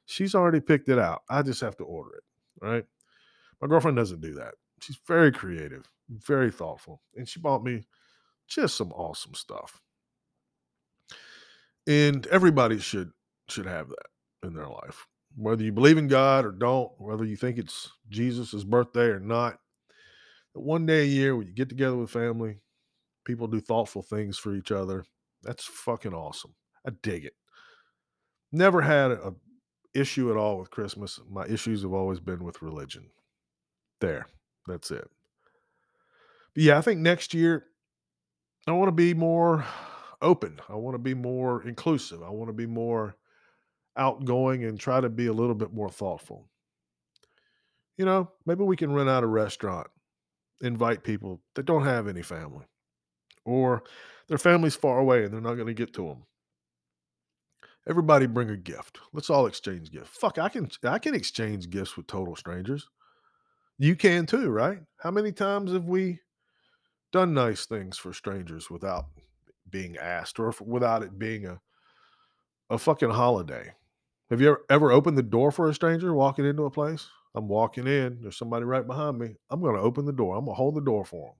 She's 0.05 0.33
already 0.33 0.59
picked 0.59 0.89
it 0.89 0.97
out. 0.97 1.21
I 1.29 1.43
just 1.43 1.61
have 1.61 1.77
to 1.77 1.83
order 1.83 2.15
it 2.15 2.23
right? 2.61 2.85
My 3.61 3.67
girlfriend 3.67 3.97
doesn't 3.97 4.21
do 4.21 4.33
that. 4.35 4.55
She's 4.81 4.99
very 5.07 5.31
creative, 5.31 5.85
very 6.09 6.51
thoughtful, 6.51 7.01
and 7.15 7.27
she 7.27 7.39
bought 7.39 7.63
me 7.63 7.83
just 8.47 8.75
some 8.75 8.91
awesome 8.93 9.33
stuff. 9.33 9.81
And 11.87 12.25
everybody 12.27 12.79
should 12.79 13.11
should 13.47 13.65
have 13.65 13.89
that 13.89 14.47
in 14.47 14.53
their 14.53 14.67
life. 14.67 15.07
Whether 15.35 15.63
you 15.63 15.71
believe 15.71 15.97
in 15.97 16.07
God 16.07 16.45
or 16.45 16.51
don't, 16.51 16.91
whether 16.97 17.23
you 17.23 17.35
think 17.35 17.57
it's 17.57 17.91
Jesus' 18.09 18.63
birthday 18.63 19.05
or 19.05 19.19
not, 19.19 19.59
the 20.53 20.59
one 20.59 20.85
day 20.85 21.01
a 21.01 21.05
year 21.05 21.35
when 21.35 21.47
you 21.47 21.53
get 21.53 21.69
together 21.69 21.95
with 21.95 22.09
family, 22.09 22.57
people 23.25 23.47
do 23.47 23.59
thoughtful 23.59 24.01
things 24.01 24.37
for 24.37 24.55
each 24.55 24.71
other. 24.71 25.05
That's 25.43 25.65
fucking 25.65 26.13
awesome. 26.13 26.55
I 26.85 26.91
dig 27.01 27.25
it. 27.25 27.33
Never 28.51 28.81
had 28.81 29.11
a 29.11 29.33
issue 29.93 30.31
at 30.31 30.37
all 30.37 30.57
with 30.57 30.71
Christmas. 30.71 31.19
My 31.29 31.45
issues 31.45 31.83
have 31.83 31.93
always 31.93 32.19
been 32.19 32.43
with 32.43 32.61
religion. 32.61 33.09
There. 34.01 34.27
That's 34.67 34.91
it. 34.91 35.07
But 36.53 36.63
yeah, 36.63 36.77
I 36.77 36.81
think 36.81 36.99
next 36.99 37.33
year 37.33 37.65
I 38.67 38.71
want 38.71 38.87
to 38.87 38.93
be 38.93 39.13
more 39.13 39.65
open. 40.21 40.59
I 40.67 40.75
want 40.75 40.95
to 40.95 40.99
be 40.99 41.13
more 41.13 41.63
inclusive. 41.63 42.23
I 42.23 42.29
want 42.29 42.49
to 42.49 42.53
be 42.53 42.65
more 42.65 43.15
outgoing 43.97 44.63
and 44.63 44.79
try 44.79 45.01
to 45.01 45.09
be 45.09 45.27
a 45.27 45.33
little 45.33 45.55
bit 45.55 45.73
more 45.73 45.89
thoughtful. 45.89 46.45
You 47.97 48.05
know, 48.05 48.31
maybe 48.45 48.63
we 48.63 48.77
can 48.77 48.93
rent 48.93 49.09
out 49.09 49.23
a 49.23 49.27
restaurant, 49.27 49.87
invite 50.61 51.03
people 51.03 51.41
that 51.55 51.65
don't 51.65 51.85
have 51.85 52.07
any 52.07 52.21
family, 52.21 52.65
or 53.45 53.83
their 54.27 54.37
family's 54.37 54.75
far 54.75 54.99
away 54.99 55.23
and 55.23 55.33
they're 55.33 55.41
not 55.41 55.55
going 55.55 55.67
to 55.67 55.73
get 55.73 55.93
to 55.95 56.07
them. 56.07 56.23
Everybody 57.87 58.27
bring 58.27 58.49
a 58.49 58.57
gift. 58.57 58.99
Let's 59.13 59.29
all 59.29 59.47
exchange 59.47 59.91
gifts. 59.91 60.09
Fuck, 60.17 60.37
I 60.37 60.49
can 60.49 60.69
I 60.83 60.99
can 60.99 61.15
exchange 61.15 61.69
gifts 61.69 61.97
with 61.97 62.07
total 62.07 62.35
strangers. 62.35 62.87
You 63.79 63.95
can 63.95 64.25
too, 64.25 64.49
right? 64.49 64.79
How 64.97 65.09
many 65.09 65.31
times 65.31 65.71
have 65.71 65.85
we 65.85 66.19
done 67.11 67.33
nice 67.33 67.65
things 67.65 67.97
for 67.97 68.13
strangers 68.13 68.69
without 68.69 69.05
being 69.69 69.97
asked 69.97 70.39
or 70.39 70.53
without 70.61 71.01
it 71.01 71.17
being 71.17 71.45
a 71.45 71.59
a 72.69 72.77
fucking 72.77 73.09
holiday? 73.11 73.73
Have 74.29 74.41
you 74.41 74.49
ever, 74.49 74.65
ever 74.69 74.91
opened 74.91 75.17
the 75.17 75.23
door 75.23 75.51
for 75.51 75.69
a 75.69 75.73
stranger 75.73 76.13
walking 76.13 76.45
into 76.45 76.65
a 76.65 76.71
place? 76.71 77.07
I'm 77.35 77.47
walking 77.47 77.87
in, 77.87 78.19
there's 78.21 78.37
somebody 78.37 78.65
right 78.65 78.85
behind 78.85 79.17
me. 79.19 79.35
I'm 79.49 79.61
going 79.61 79.75
to 79.75 79.81
open 79.81 80.05
the 80.05 80.11
door. 80.11 80.35
I'm 80.35 80.45
going 80.45 80.55
to 80.55 80.57
hold 80.57 80.75
the 80.75 80.81
door 80.81 81.05
for 81.05 81.27
them. 81.29 81.35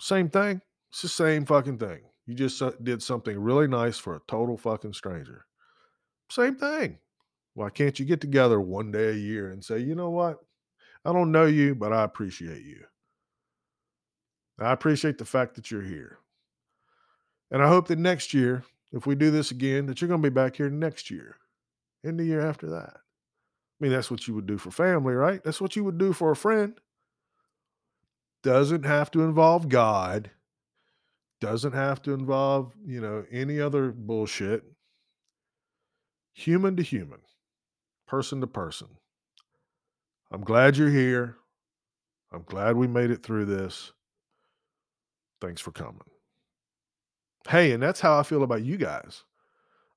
Same 0.00 0.28
thing. 0.28 0.60
It's 0.90 1.02
the 1.02 1.08
same 1.08 1.44
fucking 1.44 1.78
thing. 1.78 2.00
You 2.26 2.34
just 2.34 2.62
did 2.82 3.02
something 3.02 3.38
really 3.38 3.66
nice 3.66 3.98
for 3.98 4.16
a 4.16 4.20
total 4.28 4.56
fucking 4.56 4.92
stranger. 4.92 5.46
Same 6.30 6.56
thing. 6.56 6.98
Why 7.54 7.70
can't 7.70 7.98
you 7.98 8.06
get 8.06 8.20
together 8.20 8.60
one 8.60 8.92
day 8.92 9.10
a 9.10 9.14
year 9.14 9.50
and 9.50 9.64
say, 9.64 9.78
you 9.78 9.94
know 9.94 10.10
what? 10.10 10.38
I 11.04 11.12
don't 11.12 11.32
know 11.32 11.46
you, 11.46 11.74
but 11.74 11.92
I 11.92 12.04
appreciate 12.04 12.62
you. 12.62 12.84
I 14.60 14.72
appreciate 14.72 15.18
the 15.18 15.24
fact 15.24 15.54
that 15.56 15.70
you're 15.70 15.82
here. 15.82 16.18
And 17.50 17.62
I 17.62 17.68
hope 17.68 17.88
that 17.88 17.98
next 17.98 18.32
year, 18.32 18.62
if 18.92 19.06
we 19.06 19.14
do 19.14 19.30
this 19.30 19.50
again, 19.50 19.86
that 19.86 20.00
you're 20.00 20.08
going 20.08 20.22
to 20.22 20.30
be 20.30 20.34
back 20.34 20.56
here 20.56 20.70
next 20.70 21.10
year 21.10 21.36
and 22.02 22.18
the 22.18 22.24
year 22.24 22.40
after 22.40 22.68
that. 22.70 22.94
I 22.96 23.84
mean, 23.84 23.92
that's 23.92 24.10
what 24.10 24.26
you 24.28 24.34
would 24.34 24.46
do 24.46 24.58
for 24.58 24.70
family, 24.70 25.14
right? 25.14 25.42
That's 25.42 25.60
what 25.60 25.76
you 25.76 25.84
would 25.84 25.98
do 25.98 26.12
for 26.12 26.30
a 26.30 26.36
friend. 26.36 26.74
Doesn't 28.42 28.84
have 28.84 29.10
to 29.12 29.22
involve 29.22 29.68
God, 29.68 30.30
doesn't 31.40 31.72
have 31.72 32.02
to 32.02 32.12
involve, 32.12 32.72
you 32.84 33.00
know, 33.00 33.24
any 33.30 33.60
other 33.60 33.90
bullshit. 33.90 34.64
Human 36.34 36.76
to 36.76 36.82
human, 36.82 37.20
person 38.06 38.40
to 38.40 38.46
person. 38.46 38.88
I'm 40.30 40.42
glad 40.42 40.76
you're 40.76 40.90
here. 40.90 41.36
I'm 42.32 42.44
glad 42.44 42.76
we 42.76 42.86
made 42.86 43.10
it 43.10 43.22
through 43.22 43.46
this. 43.46 43.92
Thanks 45.40 45.60
for 45.60 45.72
coming. 45.72 46.09
Hey, 47.48 47.72
and 47.72 47.82
that's 47.82 48.00
how 48.00 48.18
I 48.18 48.22
feel 48.22 48.42
about 48.42 48.62
you 48.62 48.76
guys. 48.76 49.24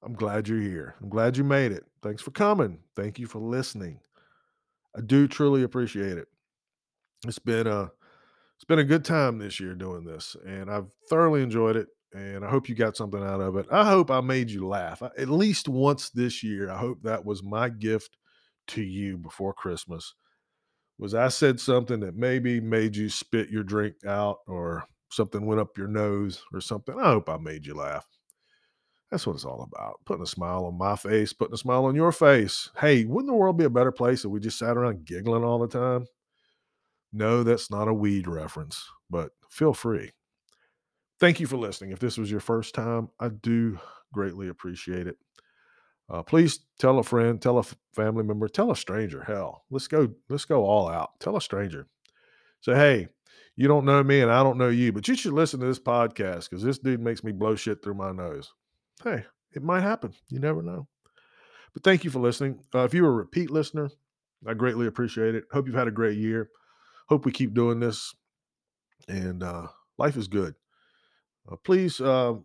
I'm 0.03 0.13
glad 0.13 0.47
you're 0.47 0.59
here. 0.61 0.95
I'm 1.01 1.09
glad 1.09 1.37
you 1.37 1.43
made 1.43 1.71
it. 1.71 1.83
Thanks 2.01 2.21
for 2.21 2.31
coming. 2.31 2.79
Thank 2.95 3.19
you 3.19 3.27
for 3.27 3.39
listening. 3.39 3.99
I 4.95 5.01
do 5.01 5.27
truly 5.27 5.63
appreciate 5.63 6.17
it. 6.17 6.27
It's 7.25 7.39
been 7.39 7.67
a 7.67 7.91
it's 8.55 8.65
been 8.65 8.79
a 8.79 8.83
good 8.83 9.03
time 9.03 9.37
this 9.37 9.59
year 9.59 9.75
doing 9.75 10.05
this, 10.05 10.35
and 10.45 10.69
I've 10.69 10.91
thoroughly 11.09 11.41
enjoyed 11.41 11.75
it. 11.75 11.87
And 12.13 12.45
I 12.45 12.49
hope 12.49 12.69
you 12.69 12.75
got 12.75 12.95
something 12.95 13.23
out 13.23 13.41
of 13.41 13.57
it. 13.57 13.65
I 13.71 13.85
hope 13.89 14.11
I 14.11 14.21
made 14.21 14.51
you 14.51 14.67
laugh 14.67 15.01
at 15.01 15.29
least 15.29 15.67
once 15.67 16.11
this 16.11 16.43
year. 16.43 16.69
I 16.69 16.77
hope 16.77 17.01
that 17.01 17.25
was 17.25 17.41
my 17.41 17.69
gift 17.69 18.17
to 18.67 18.83
you 18.83 19.17
before 19.17 19.53
Christmas. 19.53 20.13
Was 20.99 21.15
I 21.15 21.29
said 21.29 21.59
something 21.59 21.99
that 22.01 22.15
maybe 22.15 22.59
made 22.61 22.95
you 22.95 23.09
spit 23.09 23.49
your 23.49 23.63
drink 23.63 23.95
out 24.05 24.37
or 24.47 24.85
something 25.13 25.45
went 25.45 25.61
up 25.61 25.77
your 25.77 25.87
nose 25.87 26.43
or 26.53 26.61
something? 26.61 26.99
I 26.99 27.11
hope 27.11 27.29
I 27.29 27.37
made 27.37 27.65
you 27.65 27.75
laugh. 27.75 28.05
That's 29.11 29.27
what 29.27 29.35
it's 29.35 29.45
all 29.45 29.61
about. 29.61 29.99
Putting 30.05 30.23
a 30.23 30.27
smile 30.27 30.65
on 30.65 30.77
my 30.77 30.95
face, 30.95 31.33
putting 31.33 31.53
a 31.53 31.57
smile 31.57 31.85
on 31.85 31.95
your 31.95 32.11
face. 32.11 32.71
Hey, 32.79 33.05
wouldn't 33.05 33.27
the 33.27 33.35
world 33.35 33.57
be 33.57 33.63
a 33.63 33.69
better 33.69 33.91
place 33.91 34.25
if 34.25 34.31
we 34.31 34.39
just 34.39 34.57
sat 34.57 34.75
around 34.75 35.05
giggling 35.05 35.43
all 35.43 35.59
the 35.59 35.67
time? 35.67 36.07
No, 37.11 37.43
that's 37.43 37.69
not 37.69 37.87
a 37.87 37.93
weed 37.93 38.27
reference, 38.27 38.83
but 39.11 39.31
feel 39.49 39.73
free. 39.73 40.11
Thank 41.19 41.39
you 41.39 41.45
for 41.45 41.57
listening. 41.57 41.91
If 41.91 41.99
this 41.99 42.17
was 42.17 42.31
your 42.31 42.39
first 42.39 42.73
time, 42.73 43.09
I 43.19 43.29
do 43.29 43.79
greatly 44.11 44.47
appreciate 44.47 45.05
it. 45.05 45.17
Uh, 46.09 46.23
please 46.23 46.61
tell 46.79 46.99
a 46.99 47.03
friend, 47.03 47.41
tell 47.41 47.59
a 47.59 47.63
family 47.93 48.23
member, 48.23 48.47
tell 48.47 48.71
a 48.71 48.75
stranger. 48.75 49.23
Hell, 49.23 49.63
let's 49.69 49.87
go, 49.87 50.09
let's 50.27 50.45
go 50.45 50.65
all 50.65 50.89
out. 50.89 51.19
Tell 51.19 51.37
a 51.37 51.41
stranger. 51.41 51.87
Say, 52.61 52.73
hey, 52.73 53.07
you 53.55 53.67
don't 53.67 53.85
know 53.85 54.03
me 54.03 54.21
and 54.21 54.31
I 54.31 54.43
don't 54.43 54.57
know 54.57 54.69
you, 54.69 54.91
but 54.91 55.07
you 55.07 55.15
should 55.15 55.33
listen 55.33 55.59
to 55.59 55.65
this 55.65 55.79
podcast 55.79 56.49
because 56.49 56.63
this 56.63 56.79
dude 56.79 56.99
makes 56.99 57.23
me 57.23 57.31
blow 57.31 57.55
shit 57.55 57.83
through 57.83 57.95
my 57.95 58.11
nose 58.11 58.51
hey, 59.03 59.25
it 59.53 59.63
might 59.63 59.81
happen. 59.81 60.13
You 60.29 60.39
never 60.39 60.61
know. 60.61 60.87
But 61.73 61.83
thank 61.83 62.03
you 62.03 62.09
for 62.09 62.19
listening. 62.19 62.59
Uh, 62.73 62.83
if 62.83 62.93
you're 62.93 63.09
a 63.09 63.11
repeat 63.11 63.49
listener, 63.49 63.89
I 64.47 64.53
greatly 64.53 64.87
appreciate 64.87 65.35
it. 65.35 65.45
Hope 65.51 65.67
you've 65.67 65.75
had 65.75 65.87
a 65.87 65.91
great 65.91 66.17
year. 66.17 66.49
Hope 67.07 67.25
we 67.25 67.31
keep 67.31 67.53
doing 67.53 67.79
this. 67.79 68.13
And 69.07 69.43
uh, 69.43 69.67
life 69.97 70.15
is 70.15 70.27
good. 70.27 70.55
Uh, 71.51 71.57
please, 71.57 71.99
uh, 71.99 72.35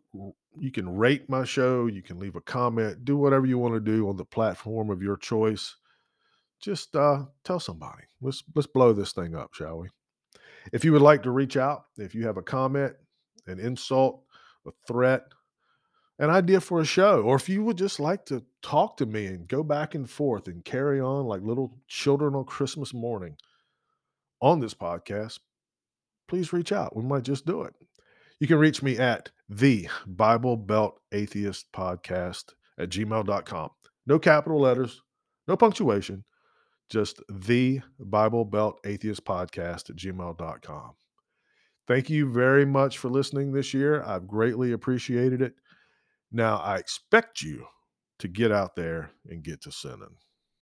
you 0.59 0.73
can 0.73 0.88
rate 0.97 1.29
my 1.29 1.44
show. 1.44 1.87
You 1.87 2.03
can 2.03 2.18
leave 2.18 2.37
a 2.37 2.40
comment. 2.40 3.05
Do 3.05 3.16
whatever 3.16 3.47
you 3.47 3.59
want 3.59 3.75
to 3.75 3.81
do 3.81 4.09
on 4.09 4.16
the 4.16 4.25
platform 4.25 4.90
of 4.90 5.03
your 5.03 5.16
choice. 5.16 5.77
Just 6.61 6.97
uh, 6.97 7.27
tell 7.44 7.61
somebody. 7.61 8.03
Let's 8.21 8.42
let's 8.57 8.66
blow 8.66 8.92
this 8.92 9.12
thing 9.12 9.37
up, 9.37 9.55
shall 9.55 9.79
we? 9.79 9.88
If 10.73 10.85
you 10.85 10.93
would 10.93 11.03
like 11.03 11.23
to 11.23 11.31
reach 11.31 11.57
out, 11.57 11.85
if 11.97 12.15
you 12.15 12.27
have 12.27 12.37
a 12.37 12.43
comment, 12.43 12.95
an 13.47 13.59
insult, 13.59 14.23
a 14.67 14.71
threat, 14.87 15.23
an 16.19 16.31
idea 16.31 16.61
for 16.61 16.81
a 16.81 16.85
show, 16.85 17.23
or 17.23 17.37
if 17.37 17.49
you 17.49 17.63
would 17.65 17.79
just 17.79 18.01
like 18.01 18.27
to 18.27 18.45
talk 18.63 18.97
to 18.97 19.07
me 19.07 19.27
and 19.27 19.49
go 19.49 19.63
back 19.63 19.95
and 19.95 20.09
forth 20.09 20.49
and 20.49 20.65
carry 20.65 21.01
on 21.01 21.27
like 21.27 21.43
little 21.43 21.79
children 21.87 22.35
on 22.35 22.45
Christmas 22.45 22.93
morning 22.93 23.37
on 24.41 24.61
this 24.61 24.75
podcast, 24.75 25.39
please 26.27 26.53
reach 26.53 26.73
out. 26.73 26.97
We 26.97 27.05
might 27.05 27.23
just 27.23 27.47
do 27.47 27.63
it. 27.63 27.75
You 28.41 28.47
can 28.47 28.59
reach 28.59 28.83
me 28.83 28.99
at 28.99 29.31
the 29.49 29.89
Bible 30.07 30.57
Belt 30.57 31.01
Atheist 31.13 31.73
Podcast 31.73 32.53
at 32.79 32.91
gmail.com. 32.91 33.71
No 34.07 34.19
capital 34.19 34.61
letters, 34.61 35.03
no 35.47 35.57
punctuation, 35.57 36.25
just 36.88 37.22
the 37.29 37.81
Bible 37.98 38.44
Belt 38.44 38.79
Atheist 38.85 39.24
Podcast 39.24 39.90
at 39.90 39.96
gmail.com. 39.96 40.92
Thank 41.87 42.11
you 42.11 42.31
very 42.31 42.66
much 42.66 42.98
for 42.98 43.09
listening 43.09 43.53
this 43.53 43.72
year. 43.72 44.03
I've 44.03 44.29
greatly 44.29 44.72
appreciated 44.72 45.40
it. 45.40 45.55
Now, 46.31 46.57
I 46.59 46.77
expect 46.77 47.40
you 47.40 47.66
to 48.18 48.29
get 48.29 48.53
out 48.53 48.77
there 48.77 49.11
and 49.29 49.42
get 49.42 49.62
to 49.62 49.72
sinning. 49.72 50.16